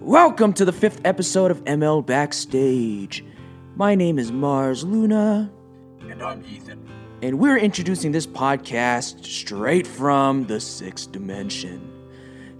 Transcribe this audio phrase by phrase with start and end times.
[0.00, 3.24] Welcome to the fifth episode of ML Backstage.
[3.76, 5.50] My name is Mars Luna,
[6.08, 6.88] And I'm Ethan.
[7.22, 11.86] and we're introducing this podcast straight from the sixth dimension.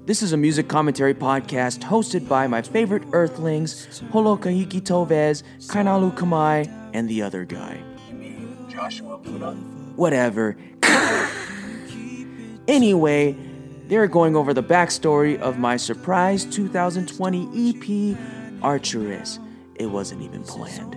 [0.06, 6.14] This is a music commentary podcast hosted by my favorite Earthlings, Holo Kahiki Tovez, Kainalu
[6.14, 7.82] Kamai, and the other guy.
[8.10, 9.52] You mean Joshua Luna?
[9.96, 10.56] Whatever.
[12.68, 13.36] anyway,
[13.90, 18.16] they're going over the backstory of my surprise 2020 EP,
[18.62, 19.40] Arcturus.
[19.74, 20.96] It wasn't even planned.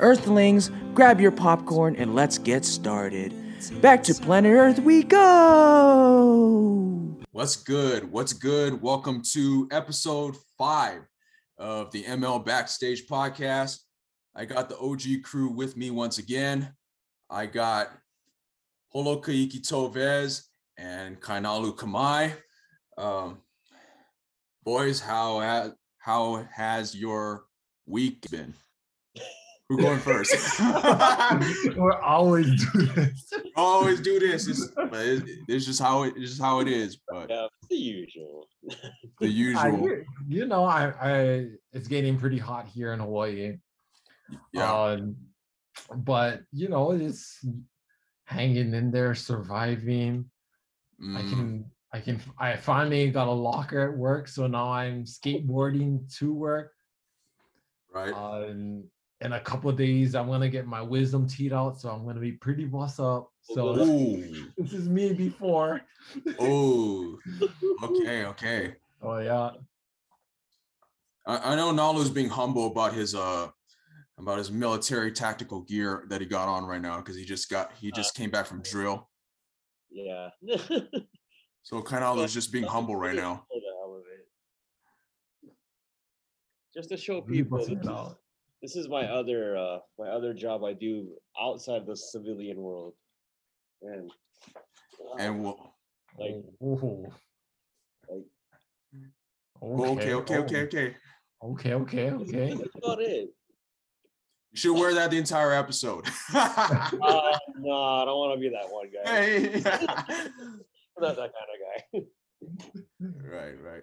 [0.00, 3.32] Earthlings, grab your popcorn and let's get started.
[3.80, 5.22] Back to planet Earth we go!
[7.30, 8.10] What's good?
[8.10, 8.82] What's good?
[8.82, 11.02] Welcome to episode five
[11.58, 13.78] of the ML Backstage podcast.
[14.34, 16.74] I got the OG crew with me once again.
[17.30, 17.92] I got
[18.88, 20.42] Holo Kaiki Tovez
[20.78, 22.32] and Kainalu Kamai.
[22.98, 23.38] Um,
[24.64, 27.44] boys, how has how has your
[27.86, 28.54] week been?
[29.68, 30.34] Who going first?
[31.76, 33.32] We're always do this.
[33.56, 34.46] Always do this.
[34.46, 36.98] It's, but it's, it's just how it, it's just how it is.
[37.08, 38.48] But Yeah, the usual.
[39.20, 43.56] the usual, you- you know, I, I, it's getting pretty hot here in Hawaii.
[44.52, 44.72] yeah.
[44.72, 45.16] Um,
[45.96, 47.42] but you know, it's
[48.26, 50.30] hanging in there, surviving.
[51.02, 51.28] I Mm.
[51.28, 56.32] can, I can, I finally got a locker at work, so now I'm skateboarding to
[56.32, 56.72] work.
[57.92, 58.14] right.
[58.14, 58.84] Um,
[59.20, 62.20] in a couple of days, I'm gonna get my wisdom teed out, so I'm gonna
[62.20, 63.30] be pretty boss up.
[63.42, 63.74] So
[64.56, 65.82] this is me before.
[66.38, 67.18] Oh,
[67.82, 68.74] okay, okay.
[69.00, 69.50] Oh yeah.
[71.26, 73.48] I, I know Nalu's being humble about his uh
[74.18, 77.72] about his military tactical gear that he got on right now because he just got
[77.74, 79.08] he just came back from drill.
[79.92, 80.30] Yeah.
[81.62, 83.44] So Kainalu's just being humble right now.
[83.48, 85.52] For the hell of it.
[86.74, 88.18] Just to show people this it is, out.
[88.60, 91.08] this is my other uh my other job I do
[91.40, 92.94] outside the civilian world.
[93.82, 95.74] And uh, And we'll
[96.18, 97.06] like Ooh.
[98.08, 98.24] like
[99.62, 100.96] okay, okay, okay, oh, okay.
[101.44, 102.54] Okay, okay, okay.
[102.54, 103.30] that's about it.
[104.52, 106.06] You should wear that the entire episode.
[106.34, 109.10] Uh, no, I don't want to be that one guy.
[109.10, 109.54] Hey.
[109.54, 109.62] I'm
[111.00, 111.58] not that kind of
[111.92, 112.00] guy.
[113.00, 113.82] right, right.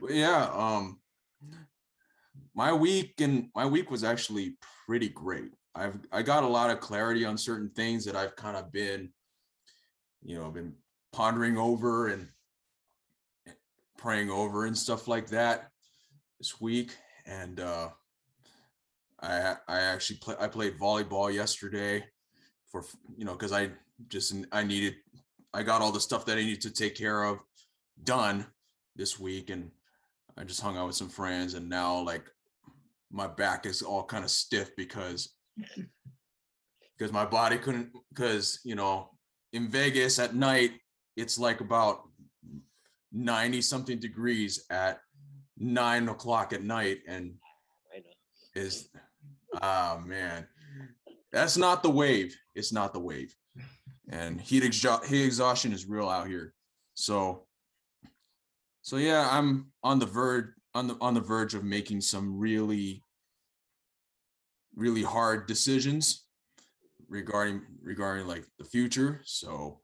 [0.00, 0.98] But yeah, um
[2.54, 4.56] my week and my week was actually
[4.86, 5.52] pretty great.
[5.74, 9.10] I've I got a lot of clarity on certain things that I've kind of been,
[10.22, 10.74] you know, been
[11.12, 12.28] pondering over and
[13.98, 15.70] praying over and stuff like that
[16.38, 16.96] this week.
[17.26, 17.90] And uh
[19.22, 22.04] I I actually play I played volleyball yesterday
[22.70, 22.84] for
[23.16, 23.70] you know because I
[24.08, 24.96] just I needed
[25.52, 27.38] I got all the stuff that I needed to take care of
[28.02, 28.46] done
[28.96, 29.70] this week and
[30.36, 32.30] I just hung out with some friends and now like
[33.10, 35.34] my back is all kind of stiff because
[36.98, 39.10] because my body couldn't because you know
[39.52, 40.72] in Vegas at night
[41.16, 42.02] it's like about
[43.12, 45.00] 90 something degrees at
[45.58, 47.34] nine o'clock at night and
[48.54, 48.88] is
[49.62, 50.46] ah man.
[51.32, 52.36] That's not the wave.
[52.54, 53.34] It's not the wave.
[54.08, 56.54] And heat, exha- heat exhaustion is real out here.
[56.94, 57.46] So
[58.82, 63.04] so yeah i'm on the verge on the on the verge of making some really
[64.74, 66.24] really hard decisions
[67.08, 69.20] regarding regarding like the future.
[69.24, 69.80] So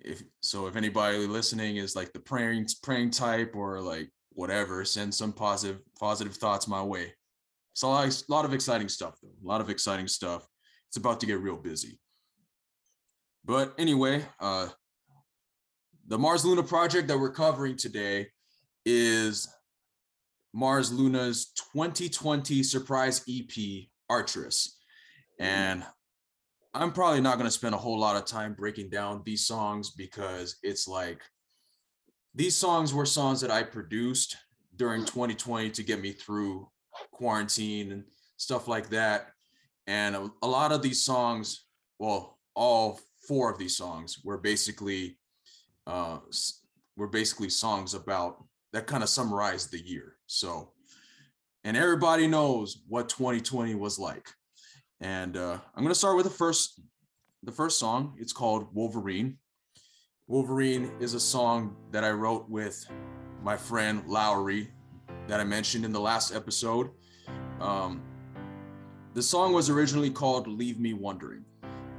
[0.00, 5.14] if so if anybody listening is like the praying praying type or like whatever send
[5.14, 7.12] some positive positive thoughts my way
[7.74, 9.28] so a lot, of exciting stuff though.
[9.28, 10.46] A lot of exciting stuff.
[10.88, 11.98] It's about to get real busy.
[13.44, 14.68] But anyway uh
[16.06, 18.28] the mars luna project that we're covering today
[18.84, 19.48] is
[20.52, 23.52] mars luna's 2020 surprise ep
[24.10, 24.78] arcturus
[25.38, 25.84] and
[26.74, 29.90] i'm probably not going to spend a whole lot of time breaking down these songs
[29.90, 31.22] because it's like
[32.34, 34.36] these songs were songs that i produced
[34.76, 36.68] during 2020 to get me through
[37.12, 38.04] quarantine and
[38.36, 39.28] stuff like that.
[39.86, 41.64] And a, a lot of these songs,
[41.98, 45.18] well, all four of these songs were basically
[45.86, 46.18] uh
[46.96, 50.16] were basically songs about that kind of summarized the year.
[50.26, 50.72] So
[51.64, 54.28] and everybody knows what 2020 was like.
[55.00, 56.80] And uh I'm gonna start with the first
[57.42, 58.14] the first song.
[58.18, 59.38] It's called Wolverine.
[60.28, 62.86] Wolverine is a song that I wrote with
[63.42, 64.70] my friend Lowry
[65.28, 66.90] that I mentioned in the last episode.
[67.60, 68.02] Um,
[69.14, 71.44] the song was originally called "Leave Me Wondering,"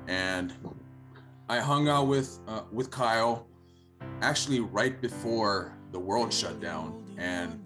[0.07, 0.53] and
[1.49, 3.47] I hung out with uh, with Kyle
[4.21, 7.63] actually right before the world shut down and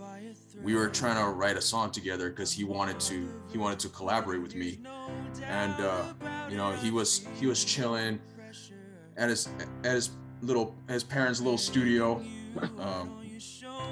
[0.61, 3.89] we were trying to write a song together because he wanted to he wanted to
[3.89, 4.79] collaborate with me
[5.43, 6.03] and uh
[6.49, 8.19] you know he was he was chilling
[9.17, 9.49] at his
[9.83, 10.11] at his
[10.41, 12.21] little his parents little studio
[12.79, 13.16] um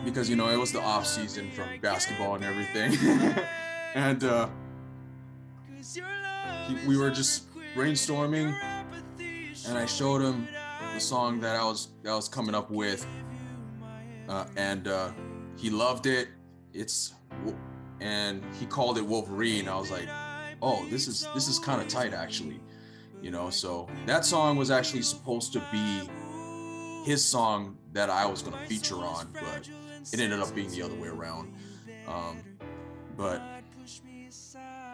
[0.04, 2.98] because you know it was the off season from basketball and everything.
[3.96, 4.50] And uh
[6.68, 8.54] he, we were just brainstorming
[9.68, 10.50] and i showed him
[10.94, 13.08] the song that i was that I was coming up with.
[14.28, 15.12] Uh, and uh
[15.56, 16.28] he loved it.
[16.74, 17.14] It's
[18.02, 19.70] and he called it wolverine.
[19.70, 20.10] I was like
[20.62, 22.60] oh this is this is kind of tight actually
[23.26, 23.50] you know?
[23.50, 26.10] So that song was actually supposed to be
[27.04, 29.68] his song that i was going to feature on but
[30.14, 31.54] it ended up being the other way around.
[32.08, 32.44] Um
[33.18, 33.42] but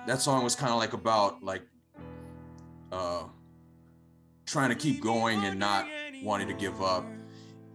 [0.07, 1.63] that song was kind of like about like
[2.92, 3.24] uh
[4.45, 5.88] trying to keep going and not
[6.24, 7.06] wanting to give up.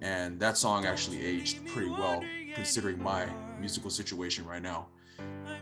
[0.02, 2.22] And that song actually aged pretty well
[2.54, 3.26] considering my
[3.60, 4.86] musical situation right now.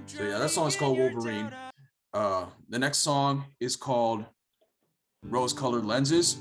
[0.06, 1.50] So yeah that song is called wolverine.
[2.12, 4.24] Uh the next song is called
[5.24, 6.36] rose colored lenses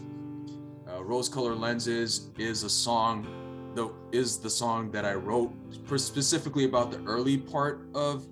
[0.94, 3.28] uh, rose Color lenses is a song
[3.76, 5.52] the is the song that i wrote
[5.98, 8.26] specifically about the early part of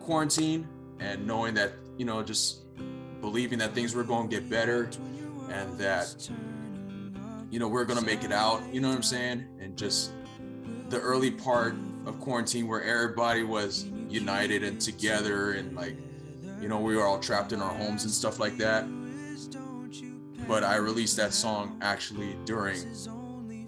[0.00, 0.66] quarantine
[0.98, 2.62] and knowing that you know just
[3.20, 4.90] believing that things were going to get better
[5.50, 6.28] and that
[7.50, 9.46] you know we're going to make it out you know what i'm saying?
[9.60, 10.12] And just
[10.88, 15.96] the early part of quarantine where everybody was united and together and like
[16.60, 18.84] you know we were all trapped in our homes and stuff like that
[20.48, 22.78] but i released that song actually during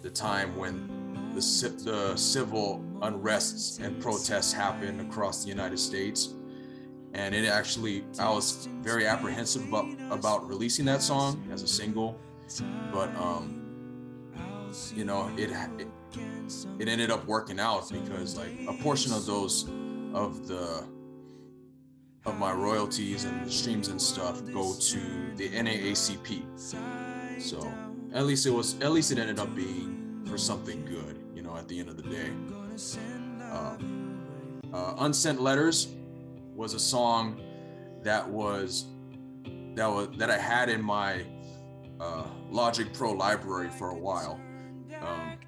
[0.02, 0.88] the time when
[1.34, 1.40] the,
[1.84, 6.34] the civil unrests and protests happened across the united states.
[7.14, 12.18] And it actually i was very apprehensive about about releasing that song as a single
[12.92, 13.60] but um
[14.94, 15.88] you know it it,
[16.80, 19.68] it ended up working out because like a portion of those
[20.12, 20.84] of the
[22.26, 25.00] of my royalties and streams and stuff go to
[25.36, 26.42] the NAACP.
[27.40, 27.70] So
[28.12, 31.56] at least it was at least it ended up being for something good, you know,
[31.56, 32.30] at the end of the day.
[33.52, 34.22] Um,
[34.72, 35.88] uh, Unsent Letters
[36.54, 37.40] was a song
[38.02, 38.86] that was
[39.74, 41.24] that was that I had in my
[42.00, 44.40] uh, Logic Pro library for a while,
[45.00, 45.38] um,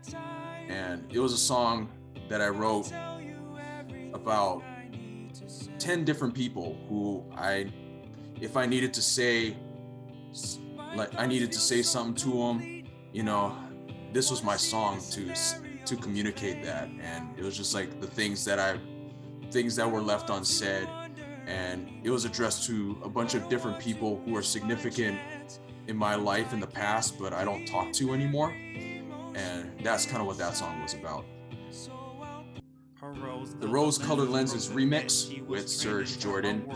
[0.69, 1.89] and it was a song
[2.29, 2.93] that I wrote
[4.13, 4.63] about
[5.87, 7.71] 10 different people who I,
[8.41, 9.57] if I needed to say,
[10.97, 13.57] like I needed to say something to them, you know,
[14.13, 15.33] this was my song to
[15.85, 18.81] to communicate that, and it was just like the things that I,
[19.53, 20.89] things that were left unsaid,
[21.47, 25.21] and it was addressed to a bunch of different people who are significant
[25.87, 28.51] in my life in the past, but I don't talk to anymore,
[29.37, 31.25] and that's kind of what that song was about.
[33.61, 36.69] The Rose Colored Lenses remix with Serge Jordan.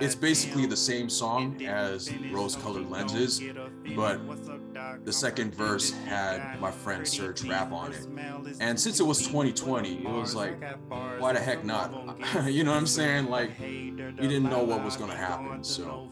[0.00, 3.42] It's basically the same song as Rose Colored Lenses,
[3.96, 4.20] but
[5.04, 8.06] the second verse had my friend Serge rap on it.
[8.60, 10.62] And since it was 2020, it was like,
[11.18, 11.92] why the heck not?
[12.46, 13.28] you know what I'm saying?
[13.28, 13.92] Like, we
[14.28, 15.64] didn't know what was going to happen.
[15.64, 16.08] So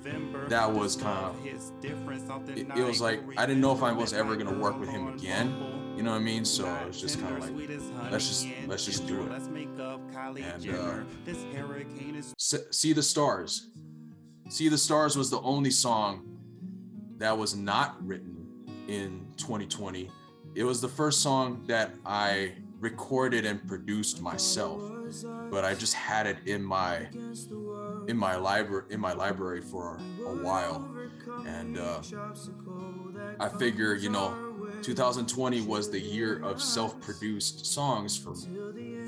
[0.49, 1.47] that was kind of,
[2.57, 4.89] it, it was like, I didn't know if I was ever going to work with
[4.89, 5.76] him again.
[5.97, 6.45] You know what I mean?
[6.45, 7.71] So it's just kind of like,
[8.11, 9.33] let's just let's just do it.
[9.33, 11.05] And uh,
[12.71, 13.71] see the stars.
[14.51, 16.39] See the stars was the only song
[17.17, 18.47] that was not written
[18.89, 20.11] in 2020.
[20.55, 24.83] It was the first song that I recorded and produced myself,
[25.51, 27.09] but I just had it in my
[28.07, 30.89] in my library in my library for a while,
[31.47, 32.03] and uh,
[33.41, 34.46] I figure you know
[34.87, 38.37] 2020 was the year of self-produced songs for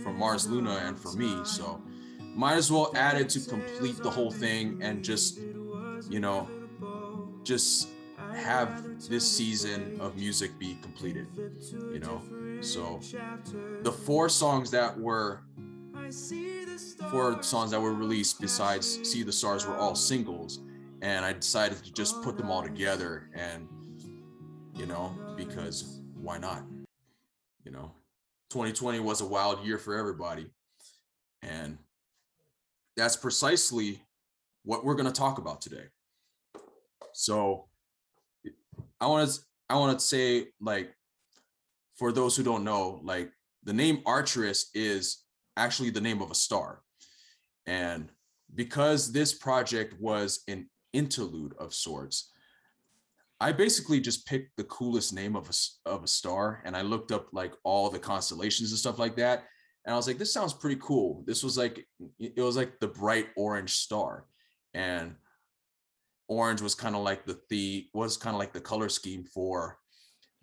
[0.03, 1.39] for Mars Luna and for me.
[1.45, 1.81] So
[2.35, 5.39] might as well add it to complete the whole thing and just
[6.11, 6.49] you know
[7.45, 7.91] just
[8.35, 11.29] have this season of music be completed.
[11.93, 12.23] You know.
[12.61, 12.99] So
[13.83, 15.43] the four songs that were
[17.13, 20.59] four songs that were released besides See the Stars were all singles
[21.03, 23.69] and I decided to just put them all together and
[24.79, 26.63] you know, because why not?
[27.65, 27.91] You know,
[28.51, 30.47] 2020 was a wild year for everybody.
[31.43, 31.79] And
[32.97, 34.01] that's precisely
[34.65, 35.87] what we're going to talk about today.
[37.13, 37.67] So
[39.01, 40.95] I want to I want to say like
[41.97, 43.31] for those who don't know, like
[43.65, 45.25] the name Arcturus is
[45.57, 46.81] actually the name of a star.
[47.67, 48.09] And
[48.55, 52.33] because this project was an interlude of sorts,
[53.41, 57.13] I basically just picked the coolest name of a of a star, and I looked
[57.13, 59.45] up like all the constellations and stuff like that,
[59.85, 61.23] and I was like, this sounds pretty cool.
[61.27, 61.87] This was like
[62.19, 64.27] it was like the bright orange star,
[64.75, 65.15] and
[66.27, 69.79] orange was kind of like the the was kind of like the color scheme for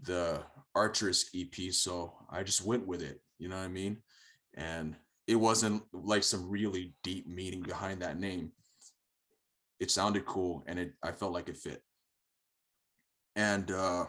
[0.02, 0.42] the
[0.74, 1.72] Arcturus EP.
[1.72, 3.22] So I just went with it.
[3.40, 3.98] You know what I mean?
[4.56, 4.96] And
[5.28, 8.52] it wasn't like some really deep meaning behind that name.
[9.82, 11.82] It sounded cool, and it I felt like it fit.
[13.36, 14.06] And uh,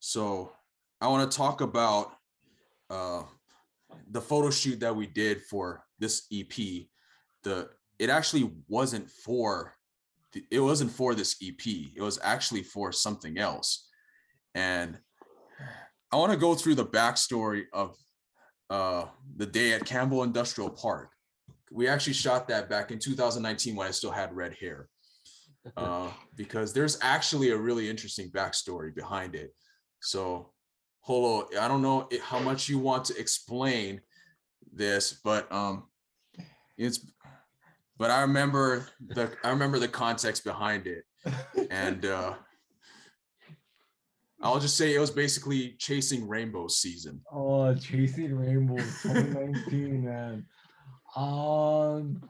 [0.00, 0.52] so
[1.00, 2.12] I want to talk about
[2.88, 3.22] uh,
[4.10, 6.52] the photo shoot that we did for this EP.
[7.42, 9.74] The it actually wasn't for
[10.50, 11.66] it wasn't for this EP.
[11.66, 13.88] It was actually for something else.
[14.54, 14.98] And
[16.12, 17.96] I want to go through the backstory of
[18.68, 21.10] uh, the day at Campbell Industrial Park.
[21.72, 24.88] We actually shot that back in 2019 when I still had red hair
[25.76, 29.54] uh, because there's actually a really interesting backstory behind it.
[30.00, 30.52] So,
[31.00, 34.00] Holo, I don't know how much you want to explain
[34.72, 35.84] this, but um,
[36.76, 37.06] it's.
[37.98, 41.04] But I remember the I remember the context behind it,
[41.70, 42.34] and uh,
[44.42, 47.20] I'll just say it was basically chasing rainbow season.
[47.30, 50.46] Oh, chasing rainbow 2019, man.
[51.14, 52.22] Um,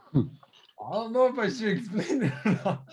[0.83, 2.89] I don't know if I should explain it or not.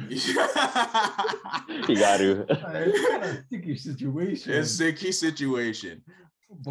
[1.88, 2.46] You got to.
[2.48, 4.52] It's kind of a sticky situation.
[4.52, 6.02] it's a key situation.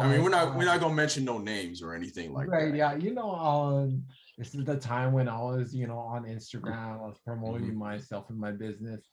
[0.00, 2.70] I mean, we're not we're not gonna mention no names or anything like right, that.
[2.70, 2.74] Right?
[2.74, 2.96] Yeah.
[2.96, 4.02] You know, um,
[4.38, 7.78] this is the time when I was, you know, on Instagram, I was promoting Mm-hmm.
[7.78, 9.06] myself and my business,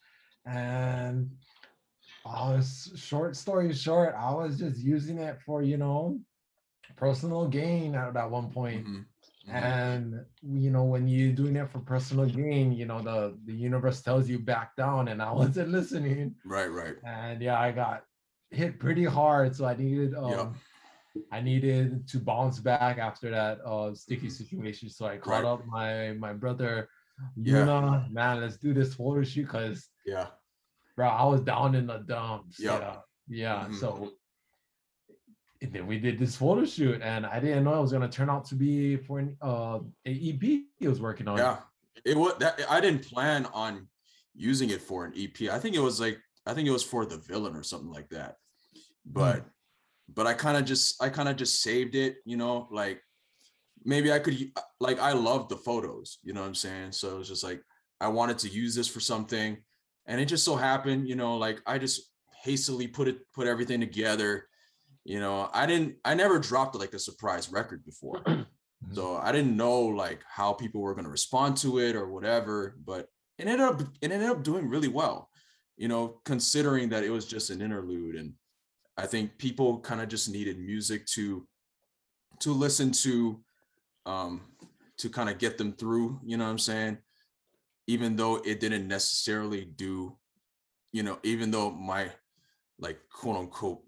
[0.45, 1.29] and
[2.25, 6.19] I was short story short, I was just using it for, you know,
[6.95, 8.85] personal gain at, at one point.
[8.85, 9.05] Mhm, mhm.
[9.47, 14.01] And you know, when you're doing it for personal gain, you know, the the universe
[14.01, 16.35] tells you back down, and I wasn't listening.
[16.45, 16.95] Right, right.
[17.03, 18.03] And yeah, I got
[18.49, 20.53] hit pretty hard, so I needed um, Yep.
[21.31, 24.31] I needed to bounce back after that uh sticky Mhm.
[24.31, 24.89] situation.
[24.89, 25.51] So I called Right.
[25.51, 26.89] up my my brother
[27.37, 27.65] Yeah.
[27.65, 30.27] Luna, man, let's do this photo shoot because Yeah.
[30.95, 32.59] bro, I was down in the dumps.
[32.59, 32.81] Yep.
[32.81, 33.01] Yeah.
[33.27, 33.67] Yeah.
[33.67, 33.75] Mhm.
[33.75, 34.11] So
[35.85, 38.55] we did this photo shoot and I didn't know it was gonna turn out to
[38.55, 40.41] be for an uh a EP
[40.77, 41.37] he was working on.
[41.37, 41.57] Yeah.
[42.03, 43.87] It was that I didn't plan on
[44.35, 45.49] using it for an EP.
[45.49, 48.09] I think it was like I think it was for the villain or something like
[48.09, 48.35] that.
[49.05, 49.45] But
[50.13, 53.01] but I kind of just I kind of just saved it, you know, like
[53.83, 56.91] maybe I could like I love the photos, you know what I'm saying?
[56.91, 57.61] So it was just like
[57.99, 59.57] I wanted to use this for something
[60.05, 62.11] and it just so happened, you know, like I just
[62.43, 64.47] hastily put it put everything together.
[65.05, 68.23] You know, I didn't I never dropped like a surprise record before.
[68.91, 72.75] So I didn't know like how people were going to respond to it or whatever,
[72.85, 73.07] but
[73.39, 75.29] it ended up it ended up doing really well.
[75.75, 78.33] You know, considering that it was just an interlude and
[78.97, 81.47] I think people kind of just needed music to
[82.41, 83.41] to listen to
[84.05, 84.41] um
[84.99, 86.97] to kind of get them through, you know what I'm saying?
[87.87, 90.15] Even though it didn't necessarily do
[90.91, 92.11] you know, even though my
[92.77, 93.81] like quote unquote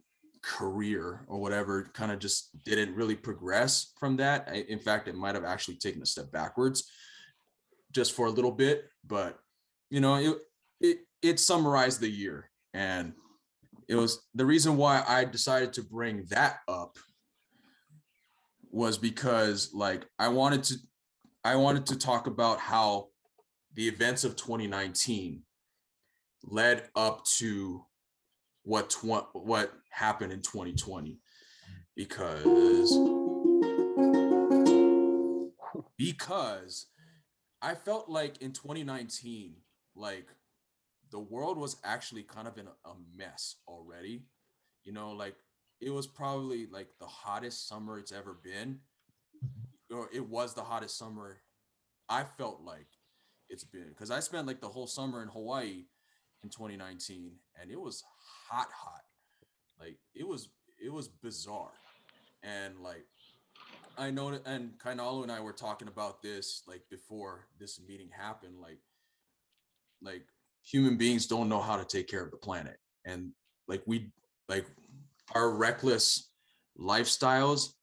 [0.43, 4.47] career or whatever kind of just didn't really progress from that.
[4.51, 6.89] I, in fact, it might have actually taken a step backwards
[7.91, 9.39] just for a little bit, but
[9.89, 10.37] you know, it
[10.79, 13.13] it it summarized the year and
[13.87, 16.97] it was the reason why I decided to bring that up
[18.69, 20.75] was because like I wanted to
[21.43, 23.07] I wanted to talk about how
[23.73, 25.43] the events of 2019
[26.43, 27.85] led up to
[28.67, 31.19] what tw- what happened in 2020
[31.95, 32.43] because
[35.97, 36.87] because
[37.61, 39.55] I felt like in 2019
[39.95, 40.27] like
[41.11, 44.23] the world was actually kind of in a, mess already.
[44.83, 45.35] You know like
[45.79, 48.79] it was probably like the hottest summer it's ever been.
[49.89, 51.37] Or it was the hottest summer
[52.09, 52.87] I felt like
[53.47, 55.85] it's been because I spent like the whole summer in Hawaii
[56.43, 57.31] in 2019
[57.61, 58.03] and it was
[58.49, 59.01] hot hot.
[59.79, 60.49] Like it was
[60.83, 61.73] it was bizarre.
[62.43, 63.05] And like
[63.97, 68.53] i know and kainalu and i were talking about this like before this meeting happened
[68.61, 68.77] like
[70.03, 70.23] like
[70.63, 72.77] human beings don't know how to take care of the planet.
[73.05, 73.31] And
[73.67, 74.11] like we
[74.49, 74.65] like
[75.33, 76.29] our reckless
[76.79, 77.73] lifestyles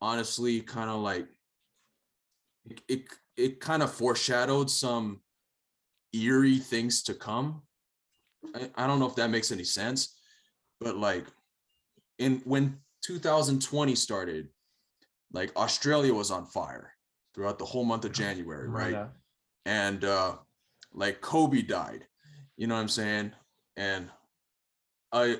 [0.00, 1.26] honestly kind of like
[2.66, 3.04] it, it
[3.36, 5.20] it kind of foreshadowed some
[6.12, 7.62] eerie things to come
[8.54, 10.16] I, I don't know if that makes any sense,
[10.80, 11.26] but like
[12.18, 14.48] in when 2020 started,
[15.32, 16.92] like Australia was on fire
[17.34, 18.92] throughout the whole month of January, right?
[18.92, 19.12] that?
[19.66, 20.36] And uh
[20.92, 22.06] like Kobe died.
[22.56, 23.32] You know what I'm saying?
[23.76, 24.10] and
[25.12, 25.36] a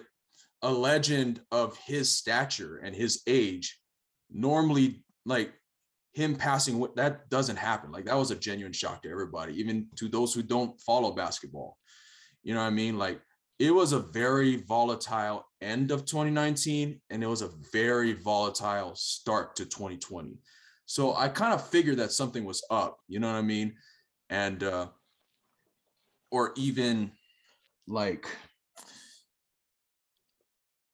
[0.63, 3.79] a legend of his stature and his age
[4.31, 5.53] normally like
[6.15, 10.09] him passing that doesn't happen like that was a genuine shock to everybody even to
[10.09, 11.77] those who don't follow basketball
[12.45, 12.97] you know what i mean?
[12.97, 13.21] Like
[13.59, 19.57] it was a very volatile end of 2019 and it was a very volatile start
[19.57, 20.37] to 2020
[20.87, 23.75] so i kind of figured that something was up you know what i mean?
[24.31, 24.89] And uh
[26.31, 27.13] or even
[27.87, 28.27] like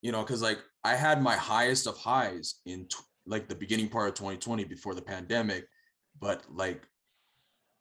[0.03, 3.89] you know because like i had my highest of highs in tw- like the beginning
[3.89, 5.67] part of 2020 before the pandemic
[6.21, 6.83] but like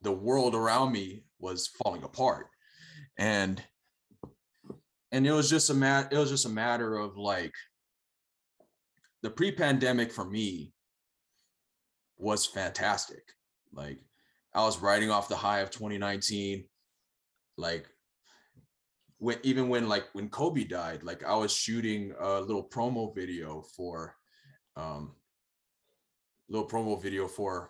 [0.02, 2.48] the world around me was falling apart
[3.20, 3.62] and
[5.12, 7.54] and it was just a mat it was just a matter of like
[9.22, 10.72] the pre-pandemic for me
[12.18, 13.24] was fantastic.
[13.72, 14.00] Like
[14.56, 16.64] i was riding off the high of 2019
[17.58, 17.86] like
[19.20, 23.62] when even when like when kobe died like i was shooting a little promo video
[23.76, 24.16] for
[24.76, 25.12] um
[26.50, 27.70] little promo video for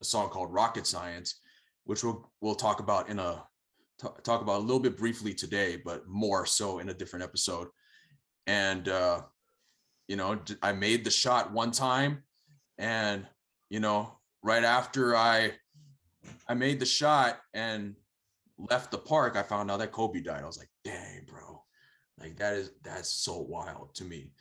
[0.00, 1.40] a song called rocket science
[1.84, 3.44] which we'll we'll talk about in a
[3.98, 7.68] talk about a little bit briefly today, but more so in a different episode.
[8.46, 9.22] And uh,
[10.08, 12.22] you know, I made the shot one time,
[12.78, 13.26] and
[13.70, 15.52] you know, right after I
[16.48, 17.94] I made the shot and
[18.58, 20.42] left the park, I found out that Kobe died.
[20.42, 21.62] I was like, dang, bro,
[22.20, 24.32] like that is that's so wild to me.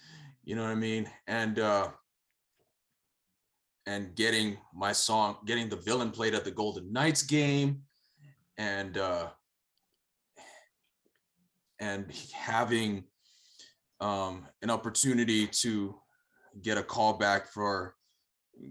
[0.44, 1.10] You know what I mean?
[1.28, 1.90] And uh
[3.86, 7.84] and getting my song, getting the villain played at the Golden Knights game,
[8.58, 9.30] and uh
[11.84, 13.04] and having
[14.00, 15.96] um, an opportunity to
[16.62, 17.96] get a call back for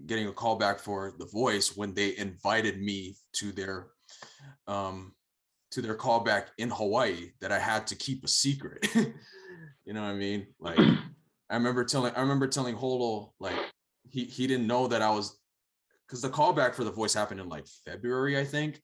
[0.07, 3.87] getting a call back for the voice when they invited me to their
[4.67, 5.13] um,
[5.71, 8.87] to their callback in Hawaii that I had to keep a secret.
[9.85, 10.47] you know what I mean?
[10.59, 10.79] Like
[11.49, 13.59] I remember telling I remember telling Holo like
[14.09, 15.37] he he didn't know that I was
[16.07, 18.81] because the callback for the voice happened in like February, I think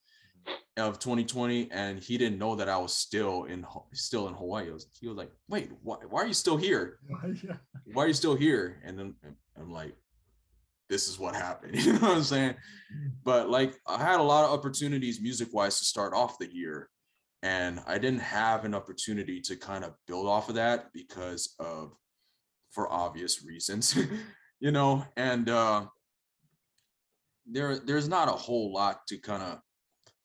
[0.79, 4.65] of 2020 and he didn't know that I was still in still in Hawaii.
[4.65, 6.99] He was, he was like, "Wait, why, why are you still here?
[7.93, 9.15] Why are you still here?" And then
[9.59, 9.95] I'm like,
[10.89, 12.55] "This is what happened." You know what I'm saying?
[13.23, 16.89] But like, I had a lot of opportunities music-wise to start off the year,
[17.41, 21.93] and I didn't have an opportunity to kind of build off of that because of,
[22.71, 23.97] for obvious reasons,
[24.59, 25.03] you know.
[25.17, 25.85] And uh,
[27.45, 29.59] there, there's not a whole lot to kind of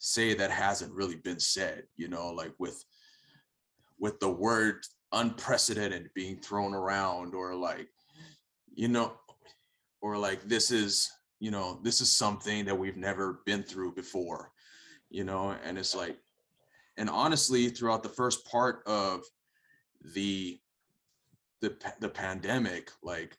[0.05, 2.85] say that hasn't really been said you know like with
[3.99, 7.89] with the word unprecedented being thrown around or like
[8.75, 9.15] you know
[10.03, 14.51] or like this is you know this is something that we've never been through before
[15.09, 16.19] you know and it's like
[16.99, 19.23] and honestly throughout the first part of
[20.15, 20.61] the
[21.63, 23.39] the the pandemic like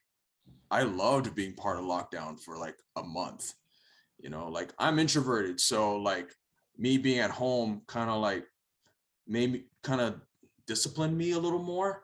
[0.72, 3.54] i loved being part of lockdown for like a month
[4.18, 6.32] you know like i'm introverted so like
[6.78, 8.46] me being at home kind of like
[9.28, 10.16] made me kind of
[10.68, 12.04] disciplined me a little more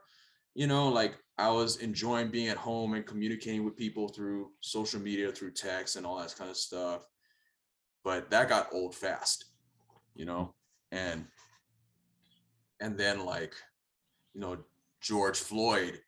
[0.54, 5.00] you know like i was enjoying being at home and communicating with people through social
[5.00, 7.08] media through text and all that kind of stuff.
[8.04, 9.46] But that got old fast
[10.16, 10.54] you know
[10.92, 11.26] and
[12.80, 13.56] and then like
[14.34, 14.58] you know
[15.02, 16.00] george floyd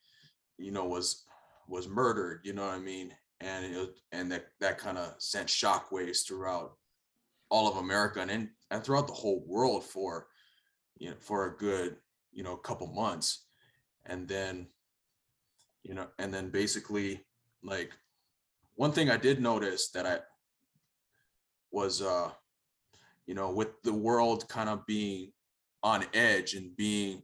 [0.58, 1.23] you know was
[1.67, 3.13] was murdered you know what i mean?
[3.39, 6.78] And it, and that that kind of sent shockwaves throughout
[7.54, 10.26] all of America and in, and throughout the whole world for
[10.98, 11.98] you know for a good
[12.32, 13.46] you know couple months.
[14.08, 14.68] And then
[15.84, 17.24] you know and then basically
[17.63, 17.92] like
[18.74, 20.20] one thing I did notice that I
[21.72, 22.32] was uh
[23.28, 25.32] you know with the world kind of being
[25.84, 27.22] on edge and being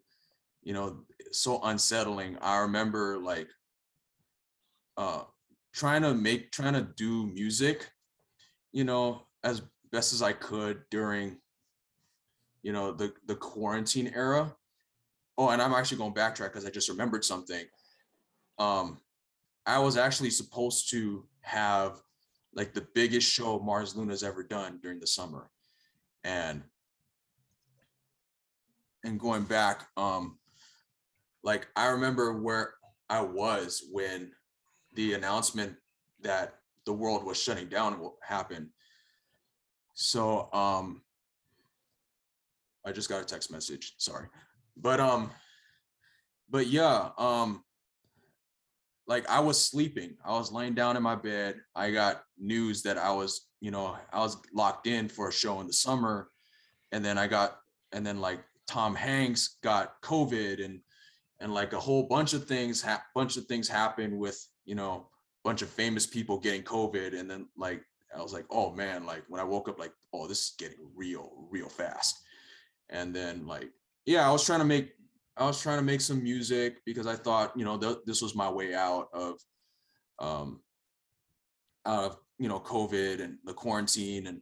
[0.62, 3.50] you know so unsettling I remember like
[4.96, 5.24] uh
[5.74, 7.90] trying to make trying to do music
[8.72, 11.38] you know as best as I could during,
[12.62, 14.56] you know, the the quarantine era.
[15.38, 17.66] Oh, and I'm actually going backtrack because I just remembered something.
[18.58, 19.00] Um,
[19.66, 22.02] I was actually supposed to have
[22.54, 25.50] like the biggest show Mars Luna's ever done during the summer,
[26.24, 26.64] and
[29.04, 30.38] and going back, um,
[31.44, 32.74] like I remember where
[33.10, 34.32] I was when
[34.94, 35.76] the announcement
[36.22, 38.70] that the world was shutting down happened
[40.00, 41.02] so um
[42.86, 44.28] I just got a text message, sorry.
[44.78, 45.30] But um
[46.50, 47.64] but yeah, um
[49.08, 50.16] like I was sleeping.
[50.24, 51.56] I was laying down in my bed.
[51.76, 55.60] I got news that I was, you know, I was locked in for a show
[55.60, 56.30] in the summer
[56.94, 57.58] and then I got
[57.92, 60.80] and then like Tom Hanks got COVID and
[61.42, 65.10] and like a whole bunch of things ha- bunch of things happened with you know
[65.44, 67.84] a bunch of famous people getting COVID and then like
[68.18, 70.78] I was like oh man like when I woke up like oh this is getting
[70.96, 72.20] real real fast.
[72.90, 73.70] And then like
[74.06, 74.92] yeah I was trying to make
[75.38, 78.36] I was trying to make some music because I thought you know th- this was
[78.36, 79.40] my way out of
[80.20, 80.62] um
[81.86, 84.42] out of you know COVID and the quarantine and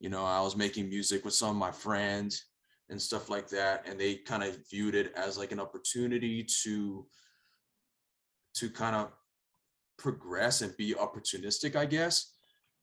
[0.00, 2.46] you know I was making music with some of my friends
[2.90, 3.88] and stuff like that.
[3.88, 7.06] And they kind of viewed it as like an opportunity to
[8.54, 9.10] to kind of
[9.96, 12.33] progress and be opportunistic i guess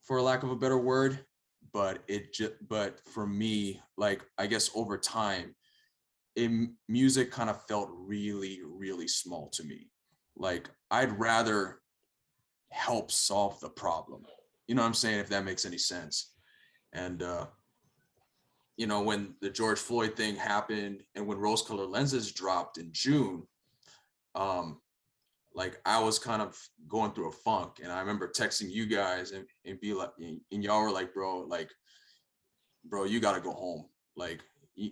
[0.04, 1.20] for lack of a better word
[1.74, 5.56] but it just but for me like i guess over time
[6.36, 9.90] it, music kind of felt really really small to me.
[10.36, 11.80] Like i'd rather
[12.72, 14.24] help solve the problem.
[14.68, 15.20] You know what i'm saying?
[15.20, 16.34] If that makes any sense.
[16.94, 17.48] And uh
[18.78, 22.90] you know, when the George Floyd thing happened and when rose colored lenses dropped in
[22.92, 23.44] June,
[24.34, 24.80] um,
[25.54, 27.80] like I was kind of going through a funk.
[27.84, 31.42] And I remember texting you guys and, and be like, and y'all were like, bro,
[31.42, 31.70] like,
[32.86, 33.86] bro, you gotta go home.
[34.16, 34.42] Like
[34.76, 34.92] you,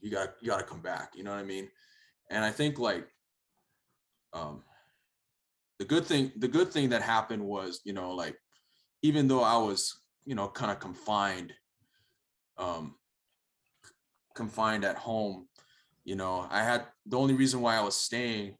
[0.00, 1.12] you got you gotta come back.
[1.14, 1.68] You know what I mean?
[2.30, 3.06] And I think like
[4.32, 4.62] um
[5.78, 8.36] the good thing, the good thing that happened was, you know, like
[9.02, 11.52] even though I was, you know, kind of confined
[12.56, 12.94] um
[14.34, 15.48] confined at home,
[16.04, 18.56] you know, I had the only reason why I was staying.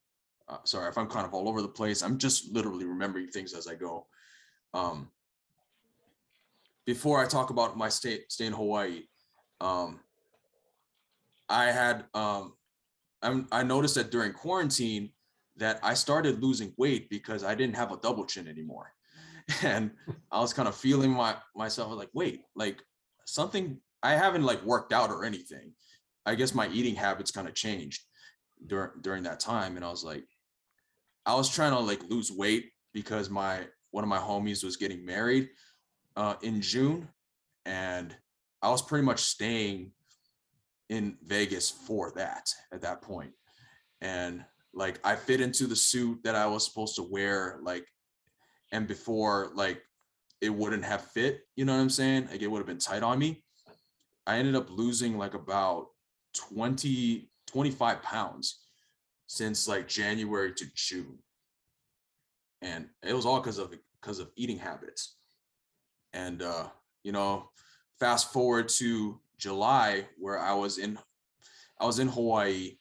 [0.49, 2.03] Uh, sorry if I'm kind of all over the place.
[2.03, 4.07] I'm just literally remembering things as I go.
[4.75, 5.11] Um,
[6.87, 9.05] before I talk about my stay stay in Hawaii,
[9.61, 10.01] um,
[11.49, 12.55] I had um,
[13.23, 15.11] I noticed that during quarantine
[15.57, 18.93] that I started losing weight because I didn't have a double chin anymore,
[19.63, 19.93] and
[20.31, 22.83] I was kind of feeling my myself like wait like
[23.25, 25.73] something I haven't like worked out or anything.
[26.27, 28.03] I guess my eating habits kind of changed
[28.67, 30.25] during during that time, and I was like,
[31.27, 33.61] I was trying to like lose weight because my
[33.91, 35.49] one of my homies was getting married
[36.17, 37.09] uh, in June,
[37.65, 38.15] and
[38.63, 39.93] I was pretty much staying
[40.91, 43.33] in Vegas for that at that point,
[44.01, 47.87] and like I fit into the suit that I was supposed to wear, like,
[48.73, 49.83] and before like
[50.41, 52.29] it wouldn't have fit, you know what I'm saying?
[52.31, 53.43] Like it would have been tight on me.
[54.27, 55.87] I ended up losing like about
[56.35, 58.64] 20, 25 pounds
[59.35, 61.19] since like January to June.
[62.63, 65.17] And it was all because of because of eating habits.
[66.13, 66.69] And uh,
[67.03, 67.51] you know,
[67.99, 70.99] fast forward to July where I was in
[71.81, 72.79] I was in Hawaii.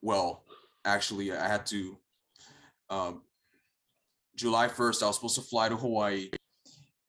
[0.00, 0.44] Well,
[0.86, 1.98] actually I had to
[2.88, 3.22] um
[4.36, 6.30] July 1st, I was supposed to fly to Hawaii.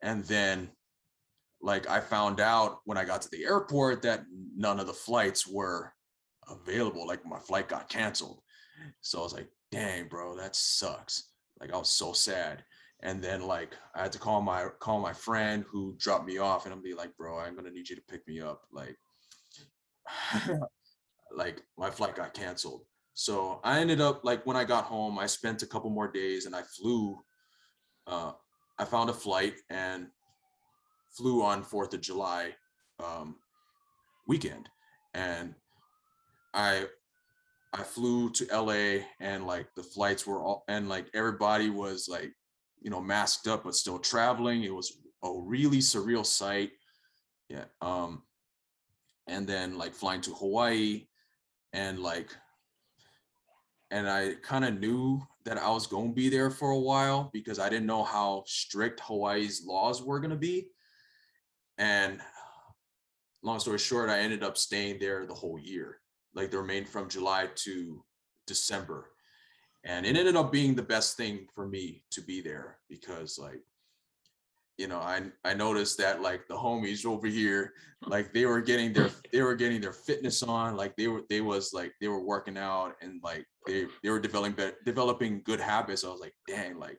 [0.02, 0.70] And then
[1.62, 4.26] like I found out when I got to the airport that
[4.58, 5.94] none of the flights were
[6.50, 7.08] available.
[7.08, 8.42] Like my flight got canceled.
[9.02, 11.30] So I was like, dang, bro, that sucks.
[11.60, 12.64] Like I was so sad.
[13.02, 16.66] And then like I had to call my call my friend who dropped me off
[16.66, 18.64] and I'm be like, bro, I'm gonna need you to pick me up.
[18.72, 18.98] Like,
[21.36, 22.84] like my flight got canceled.
[23.14, 26.46] So I ended up like when I got home, I spent a couple more days
[26.46, 27.20] and I flew.
[28.08, 28.32] Uh,
[28.78, 30.08] I found a flight and
[31.12, 32.56] flew on Fourth of July
[33.04, 33.36] um,
[34.26, 34.70] weekend,
[35.14, 35.54] and
[36.54, 36.86] I
[37.74, 42.32] I flew to LA and like the flights were all and like everybody was like
[42.82, 44.64] you know masked up but still traveling.
[44.64, 46.72] It was a really surreal sight.
[47.50, 47.66] Yeah.
[47.82, 48.24] Um,
[49.28, 51.08] and then like flying to Hawaii
[51.74, 52.30] and like
[53.92, 57.30] and I kind of knew that I was going to be there for a while
[57.34, 60.70] because I didn't know how strict Hawaii's laws were going to be.
[61.78, 62.20] And
[63.42, 66.02] long story short, I ended up staying there the whole year,
[66.34, 68.04] like the remain from July to
[68.48, 69.12] December.
[69.86, 73.62] And it ended up being the best thing for me to be there because like
[74.80, 77.74] you know, I I noticed that like the homies over here,
[78.08, 81.42] like they were getting their they were getting their fitness on, like they were they
[81.42, 86.06] was like they were working out and like they they were developing developing good habits.
[86.06, 86.98] I was like, dang, like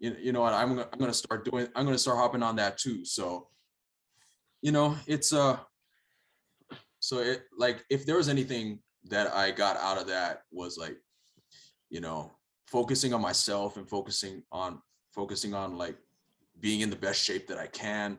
[0.00, 2.76] you, you know what, I'm I'm gonna start doing I'm gonna start hopping on that
[2.76, 3.06] too.
[3.06, 3.48] So
[4.60, 5.56] you know, it's uh
[7.02, 8.78] so it like if there was anything
[9.10, 10.96] that I got out of that was like,
[11.90, 12.30] you know,
[12.68, 14.80] focusing on myself and focusing on
[15.12, 15.96] focusing on like
[16.60, 18.18] being in the best shape that I can,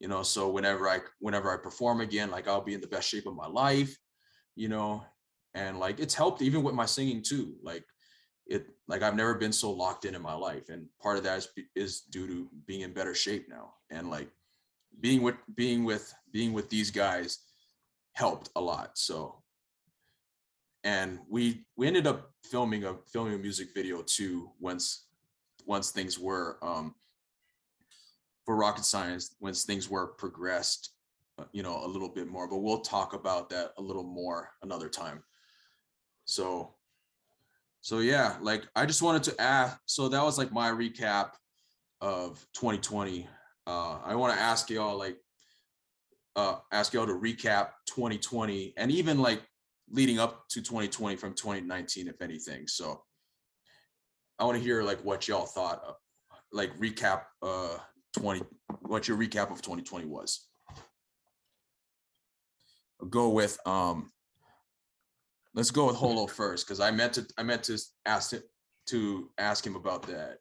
[0.00, 3.06] you know, so whenever I whenever I perform again, like I'll be in the best
[3.06, 3.94] shape of my life,
[4.56, 5.04] you know,
[5.52, 7.56] and like it's helped even with my singing too.
[7.62, 7.84] Like
[8.46, 11.36] it like I've never been so locked in in my life and part of that
[11.36, 14.30] is is due to being in better shape now and like
[15.00, 17.38] being with being with being with these guys
[18.12, 18.98] helped a lot.
[18.98, 19.42] So,
[20.84, 25.06] and we we ended up filming a filming a music video too once
[25.66, 26.94] once things were um
[28.44, 30.90] for rocket science once things were progressed
[31.38, 34.50] uh, you know a little bit more but we'll talk about that a little more
[34.62, 35.22] another time
[36.24, 36.74] so
[37.80, 41.30] so yeah like i just wanted to ask so that was like my recap
[42.00, 43.28] of 2020
[43.68, 45.16] uh i want to ask y'all like
[46.36, 49.42] uh ask y'all to recap 2020 and even like
[49.90, 52.66] leading up to 2020 from 2019 if anything.
[52.66, 53.02] So
[54.38, 55.96] i want to hear like what y'all thought of,
[56.52, 57.76] like recap uh
[58.16, 58.42] 20
[58.82, 60.48] what your recap of 2020 was.
[63.00, 64.10] I'll go with um
[65.54, 68.44] let's go with holo first because i meant to i meant to ask it
[68.86, 70.38] to ask him about that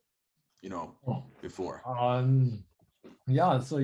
[0.61, 1.23] you know Oh.
[1.41, 1.81] before.
[1.87, 2.63] Um,
[3.27, 3.83] yeah, so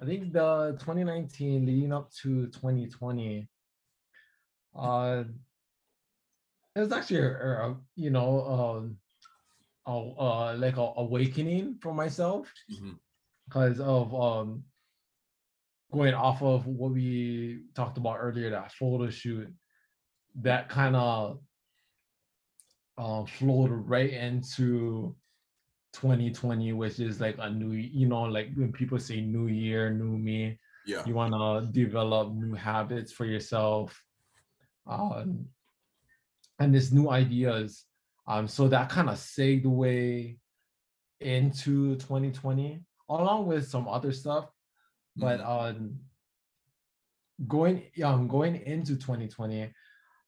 [0.00, 3.48] I think the 2019 leading up to 2020,
[4.76, 5.24] uh,
[6.76, 8.96] it was actually, a, a- you know, um,
[9.86, 12.52] a, uh, like a awakening for myself
[13.48, 14.64] because of um
[15.90, 19.48] going off of what we talked about earlier, that photo shoot,
[20.36, 21.40] that kind of
[22.98, 25.16] um flowed right into
[25.92, 30.18] 2020, which is like a new, you know, like when people say new year, new
[30.18, 31.02] me, yeah.
[31.04, 34.02] you want to develop new habits for yourself
[34.86, 35.44] um,
[36.58, 37.84] and this new ideas
[38.26, 40.38] um, so that kind of segued way
[41.20, 44.50] into 2020 along with some other stuff
[45.16, 45.94] but um,
[47.46, 49.70] going um, going into 2020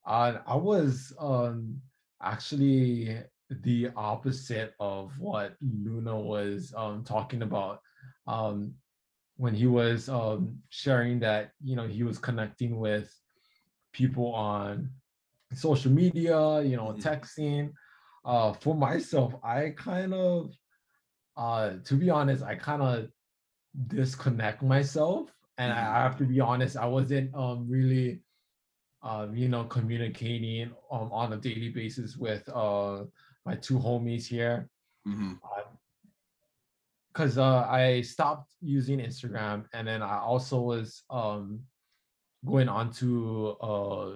[0.07, 1.81] uh, i was um,
[2.23, 3.17] actually
[3.63, 7.81] the opposite of what luna was um, talking about
[8.27, 8.75] um,
[9.37, 13.13] when he was um, sharing that you know he was connecting with
[13.93, 14.91] people on
[15.53, 17.01] social media you know Mhm.
[17.01, 17.73] texting
[18.25, 20.53] uh for myself i kind of
[21.37, 23.09] uh to be honest i kind of
[23.89, 25.77] disconnect myself and Mhm.
[25.77, 28.21] i have to be honest i wasn't um really
[29.03, 33.05] um you know communicating um, on a daily basis with uh
[33.51, 34.69] my two homies here.
[37.13, 41.61] Because uh, I stopped using Instagram, and then I also was um,
[42.47, 44.11] going on to uh,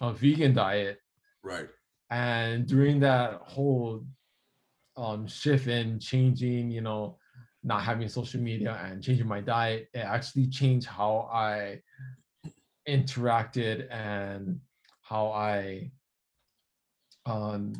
[0.00, 0.98] a vegan diet.
[1.42, 1.68] right.
[2.10, 4.06] And during that whole
[4.96, 7.18] um, shift in changing, you know,
[7.62, 11.80] not having social media and changing my diet, it actually changed how I
[12.88, 14.60] interacted and
[15.02, 15.90] how I
[17.26, 17.72] um,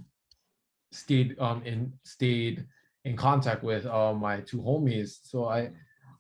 [0.95, 2.67] stayed um, in stayed
[3.05, 5.19] in contact with uh, my two homies.
[5.23, 5.71] So I,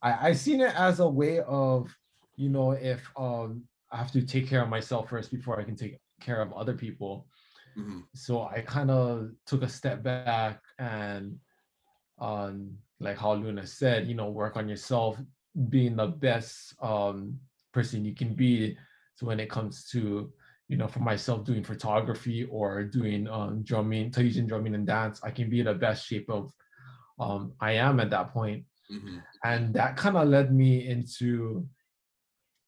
[0.02, 1.94] I I seen it as a way of,
[2.36, 5.76] you know, if um I have to take care of myself first before I can
[5.76, 7.26] take care of other people.
[7.76, 11.38] hmm So I kind of took a step back and,
[12.18, 15.20] um, like how Luna said, you know, work on yourself,
[15.68, 17.38] being the best um
[17.72, 18.76] person you can be.
[19.14, 20.32] So when it comes to
[20.74, 25.30] you know, for myself doing photography or doing um, drumming, Tahitian drumming and dance, I
[25.30, 26.50] can be in the best shape of
[27.20, 28.64] um, I am at that point.
[28.90, 31.64] hmm And that kind of led me into,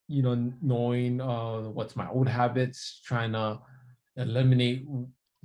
[0.06, 3.58] you know, knowing uh, what's my old habits, trying to
[4.16, 4.86] eliminate,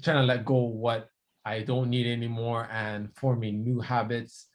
[0.03, 1.09] trying to let go what
[1.43, 4.49] I don't need anymore and forming new habits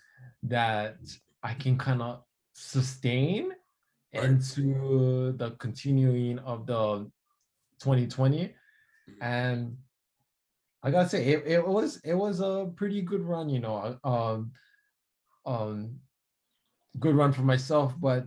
[0.45, 0.99] that
[1.43, 2.23] I can kind of
[2.55, 3.51] sustain
[4.15, 4.31] Right.
[4.31, 7.11] into the continuing of the
[7.81, 8.55] 2020
[9.21, 9.77] and
[10.83, 13.99] I gotta say it, it was it was a pretty good run, you know.
[14.05, 14.53] Um,
[15.45, 15.99] um,
[17.01, 18.27] good run for myself, but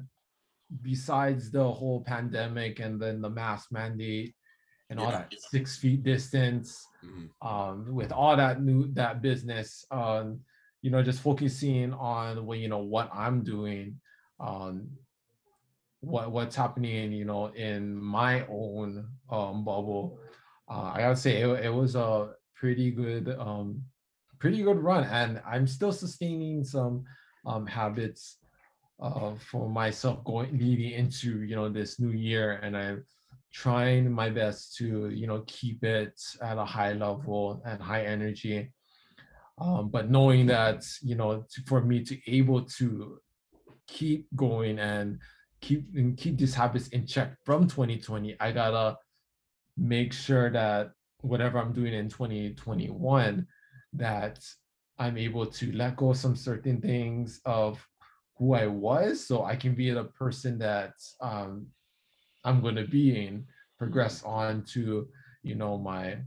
[0.81, 4.35] besides the whole pandemic and then the mask mandate
[4.89, 5.19] and all Yeah.
[5.19, 10.41] that six feet distance, hmm um, with all that new that business, um,
[10.81, 14.01] you know, just focusing on what you know what I'm doing,
[14.41, 14.89] um,
[16.01, 20.20] what what's happening, you know, in my own um bubble.
[20.70, 23.84] Uh, I gotta say it, it was a pretty good um
[24.39, 27.06] pretty good run, and I'm still sustaining some
[27.46, 28.38] um habits
[29.02, 33.06] uh for myself going leading into you know this new year, and I'm
[33.52, 38.72] trying my best to you know keep it at a high level and high energy.
[39.58, 43.20] Um, but knowing that you know to, for me to able to
[43.88, 45.20] keep going and
[45.62, 48.96] keep and keep these habits in check from 2020 i gotta
[49.80, 53.46] make sure that whatever i'm doing in 2021
[53.94, 54.39] that
[54.98, 57.86] i'm able to let go some certain things of
[58.38, 61.68] who i was so i can be the person that um
[62.44, 63.46] I'm going to be in,
[63.78, 65.08] progress on to,
[65.44, 66.18] you know, my